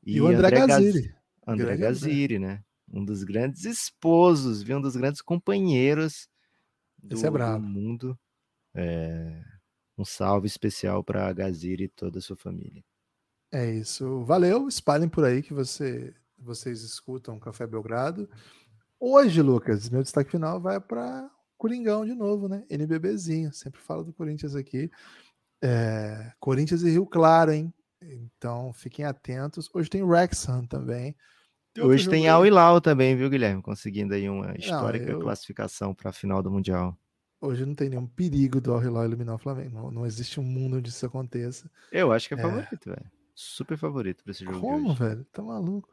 [0.06, 1.16] E, e o André, André Gaziri.
[1.46, 2.64] André Gaziri, né?
[2.94, 4.78] um dos grandes esposos, viu?
[4.78, 6.30] Um dos grandes companheiros
[7.02, 8.18] do, é do mundo.
[8.76, 9.44] É,
[9.98, 12.84] um salve especial para a Gazira e toda a sua família.
[13.52, 14.24] É isso.
[14.24, 14.68] Valeu.
[14.68, 18.30] Espalhem por aí que você, vocês escutam Café Belgrado.
[19.00, 22.64] Hoje, Lucas, meu destaque final vai para Coringão de novo, né?
[22.70, 23.52] NBBzinho.
[23.54, 24.90] Sempre falo do Corinthians aqui.
[25.62, 27.74] É, Corinthians e Rio Claro, hein?
[28.12, 29.70] Então fiquem atentos.
[29.74, 31.16] Hoje tem Wrexham também.
[31.80, 33.62] Hoje tem Al Hilal também, viu, Guilherme?
[33.62, 35.20] Conseguindo aí uma histórica não, eu...
[35.20, 36.98] classificação para a final do Mundial.
[37.42, 39.76] Hoje não tem nenhum perigo do Al Hilal eliminar o Flamengo.
[39.76, 41.70] Não, não, existe um mundo onde isso aconteça.
[41.92, 42.42] Eu acho que é, é...
[42.42, 43.12] favorito, velho.
[43.36, 44.60] Super favorito para esse jogo.
[44.60, 45.26] Como, velho?
[45.32, 45.90] Tá maluco.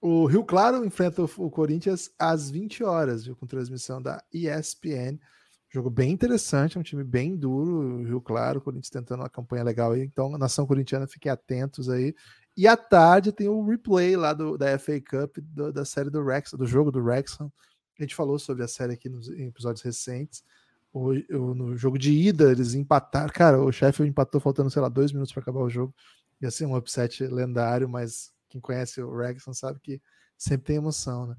[0.00, 3.36] O Rio Claro enfrenta o Corinthians às 20 horas, viu?
[3.36, 5.18] Com transmissão da ESPN.
[5.70, 8.02] Jogo bem interessante, é um time bem duro.
[8.02, 10.02] Rio Claro, Corinthians tentando uma campanha legal aí.
[10.02, 12.14] Então, nação corintiana, fiquem atentos aí.
[12.56, 16.24] E à tarde tem o replay lá do, da FA Cup do, da série do
[16.24, 17.52] Rex, do jogo do Wrexham.
[17.98, 20.42] A gente falou sobre a série aqui nos episódios recentes.
[20.92, 23.32] O, o, no jogo de ida, eles empataram.
[23.32, 25.94] Cara, o chefe empatou faltando, sei lá, dois minutos para acabar o jogo.
[26.40, 30.00] Ia ser um upset lendário, mas quem conhece o Wrexham sabe que
[30.36, 31.36] sempre tem emoção, né?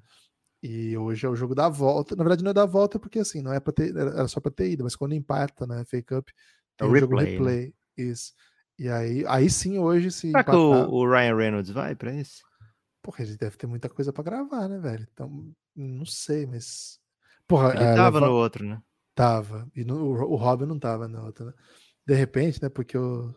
[0.62, 2.16] E hoje é o jogo da volta.
[2.16, 4.52] Na verdade, não é da volta, porque assim, não é para ter, era só para
[4.52, 6.28] ter ida, mas quando empata na FA Cup,
[6.78, 7.66] tem é o replay, jogo replay.
[7.68, 7.74] Né?
[7.98, 8.34] Isso.
[8.78, 10.32] E aí, aí sim, hoje se.
[10.32, 10.56] Será empatar...
[10.56, 12.42] que o, o, Ryan Reynolds vai para esse?
[13.02, 15.08] Porra, ele deve ter muita coisa para gravar, né, velho?
[15.14, 17.00] Então, não sei, mas.
[17.48, 18.82] Porra, ele é, tava no outro, né?
[19.16, 19.70] Tava.
[19.76, 21.54] E no, o Robin não tava no outro, né?
[22.06, 22.70] De repente, né?
[22.70, 23.34] Porque o...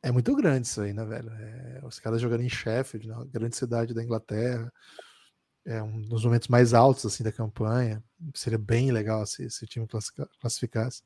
[0.00, 1.30] é muito grande isso aí, né, velho?
[1.30, 1.80] É...
[1.84, 3.16] Os caras jogando em Sheffield, né?
[3.32, 4.72] grande cidade da Inglaterra.
[5.68, 8.02] É um dos momentos mais altos assim da campanha.
[8.32, 9.86] Seria bem legal se, se o time
[10.40, 11.02] classificasse.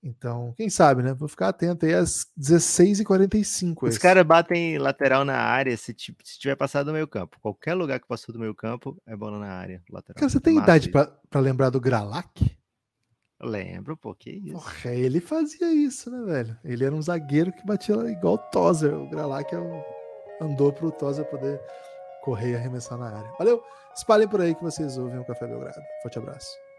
[0.00, 1.12] Então, quem sabe, né?
[1.12, 3.88] Vou ficar atento aí às 16h45.
[3.88, 7.36] Os caras batem lateral na área se, se tiver passado do meio campo.
[7.40, 9.82] Qualquer lugar que passou do meio campo é bola na área.
[9.90, 10.20] Lateral.
[10.20, 12.56] Cara, você tem Massa idade para lembrar do Gralac?
[13.42, 14.52] Lembro, pô, que isso.
[14.52, 16.58] Porra, ele fazia isso, né, velho?
[16.64, 18.94] Ele era um zagueiro que batia igual o Tozer.
[18.94, 19.82] O Gralac é um...
[20.40, 21.60] andou pro Tozer poder
[22.22, 23.32] correr e arremessar na área.
[23.38, 23.62] Valeu!
[23.94, 25.82] Espalhem por aí que vocês ouvem o Café Belgrado.
[26.02, 26.69] Forte abraço.